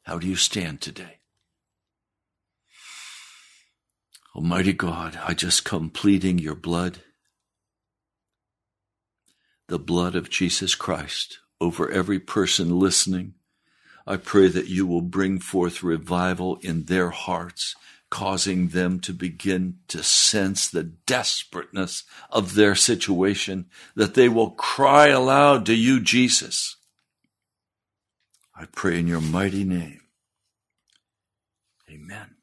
How 0.03 0.17
do 0.17 0.25
you 0.25 0.37
stand 0.37 0.81
today? 0.81 1.16
Almighty 4.37 4.71
God, 4.73 5.19
I 5.25 5.33
just 5.33 5.65
come 5.65 5.89
pleading 5.89 6.37
your 6.37 6.53
blood, 6.53 6.99
the 9.67 9.79
blood 9.79 10.13
of 10.13 10.29
Jesus 10.29 10.75
Christ, 10.75 11.39
over 11.59 11.89
every 11.89 12.19
person 12.19 12.79
listening. 12.79 13.33
I 14.05 14.17
pray 14.17 14.47
that 14.49 14.67
you 14.67 14.85
will 14.85 15.01
bring 15.01 15.39
forth 15.39 15.81
revival 15.81 16.59
in 16.61 16.83
their 16.83 17.09
hearts, 17.09 17.75
causing 18.11 18.67
them 18.67 18.99
to 18.99 19.11
begin 19.11 19.79
to 19.87 20.03
sense 20.03 20.69
the 20.69 20.83
desperateness 20.83 22.03
of 22.29 22.53
their 22.53 22.75
situation, 22.75 23.65
that 23.95 24.13
they 24.13 24.29
will 24.29 24.51
cry 24.51 25.07
aloud 25.07 25.65
to 25.65 25.73
you, 25.73 25.99
Jesus. 25.99 26.75
I 28.55 28.65
pray 28.65 28.99
in 28.99 29.07
your 29.07 29.19
mighty 29.19 29.63
name. 29.63 30.01
Amen. 31.89 32.36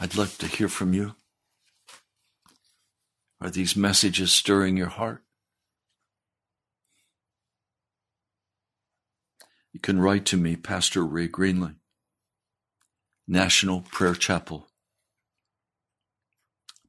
I'd 0.00 0.16
love 0.16 0.38
to 0.38 0.46
hear 0.46 0.68
from 0.68 0.92
you. 0.94 1.14
Are 3.40 3.50
these 3.50 3.76
messages 3.76 4.32
stirring 4.32 4.76
your 4.76 4.88
heart? 4.88 5.22
You 9.72 9.80
can 9.80 10.00
write 10.00 10.24
to 10.26 10.36
me, 10.36 10.56
Pastor 10.56 11.04
Ray 11.04 11.28
Greenley, 11.28 11.74
National 13.26 13.82
Prayer 13.82 14.14
Chapel, 14.14 14.68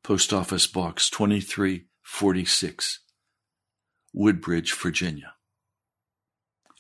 Post 0.03 0.32
Office 0.34 0.66
Box 0.66 1.10
2346, 1.10 2.99
Woodbridge, 4.14 4.74
Virginia 4.74 5.34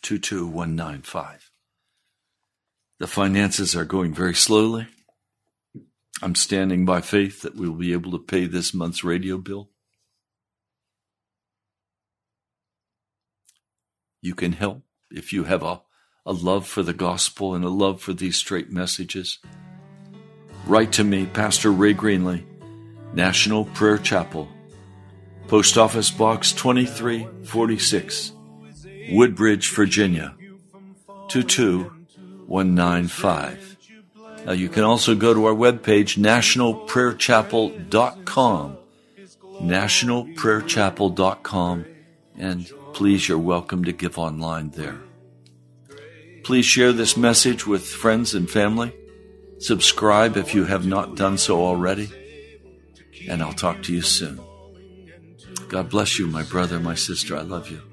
22195. 0.01 1.51
The 2.99 3.07
finances 3.07 3.75
are 3.75 3.85
going 3.85 4.13
very 4.13 4.35
slowly. 4.35 4.87
I'm 6.21 6.35
standing 6.35 6.85
by 6.85 7.01
faith 7.01 7.41
that 7.43 7.55
we 7.55 7.69
will 7.69 7.77
be 7.77 7.93
able 7.93 8.11
to 8.11 8.19
pay 8.19 8.45
this 8.45 8.73
month's 8.73 9.05
radio 9.05 9.37
bill. 9.37 9.69
You 14.21 14.35
can 14.35 14.51
help 14.51 14.81
if 15.09 15.31
you 15.31 15.45
have 15.45 15.63
a, 15.63 15.81
a 16.25 16.33
love 16.33 16.67
for 16.67 16.83
the 16.83 16.91
gospel 16.91 17.55
and 17.55 17.63
a 17.63 17.69
love 17.69 18.01
for 18.01 18.11
these 18.11 18.35
straight 18.35 18.69
messages. 18.69 19.39
Write 20.65 20.91
to 20.93 21.03
me, 21.05 21.25
Pastor 21.25 21.71
Ray 21.71 21.93
Greenley, 21.93 22.43
National 23.13 23.63
Prayer 23.65 23.97
Chapel, 23.97 24.47
Post 25.47 25.77
Office 25.77 26.11
Box 26.11 26.51
2346, 26.51 28.33
Woodbridge, 29.11 29.73
Virginia 29.73 30.35
22195. 31.29 33.68
Now 34.49 34.55
you 34.55 34.67
can 34.67 34.83
also 34.83 35.13
go 35.13 35.31
to 35.35 35.45
our 35.45 35.53
webpage, 35.53 36.17
nationalprayerchapel.com. 36.17 38.77
Nationalprayerchapel.com. 39.61 41.85
And 42.35 42.71
please, 42.93 43.29
you're 43.29 43.37
welcome 43.37 43.83
to 43.83 43.91
give 43.91 44.17
online 44.17 44.71
there. 44.71 44.97
Please 46.43 46.65
share 46.65 46.91
this 46.91 47.15
message 47.15 47.67
with 47.67 47.85
friends 47.85 48.33
and 48.33 48.49
family. 48.49 48.91
Subscribe 49.59 50.35
if 50.35 50.55
you 50.55 50.65
have 50.65 50.87
not 50.87 51.15
done 51.15 51.37
so 51.37 51.63
already. 51.63 52.09
And 53.29 53.43
I'll 53.43 53.53
talk 53.53 53.83
to 53.83 53.93
you 53.93 54.01
soon. 54.01 54.39
God 55.67 55.91
bless 55.91 56.17
you, 56.17 56.25
my 56.25 56.41
brother, 56.41 56.79
my 56.79 56.95
sister. 56.95 57.37
I 57.37 57.41
love 57.41 57.69
you. 57.69 57.83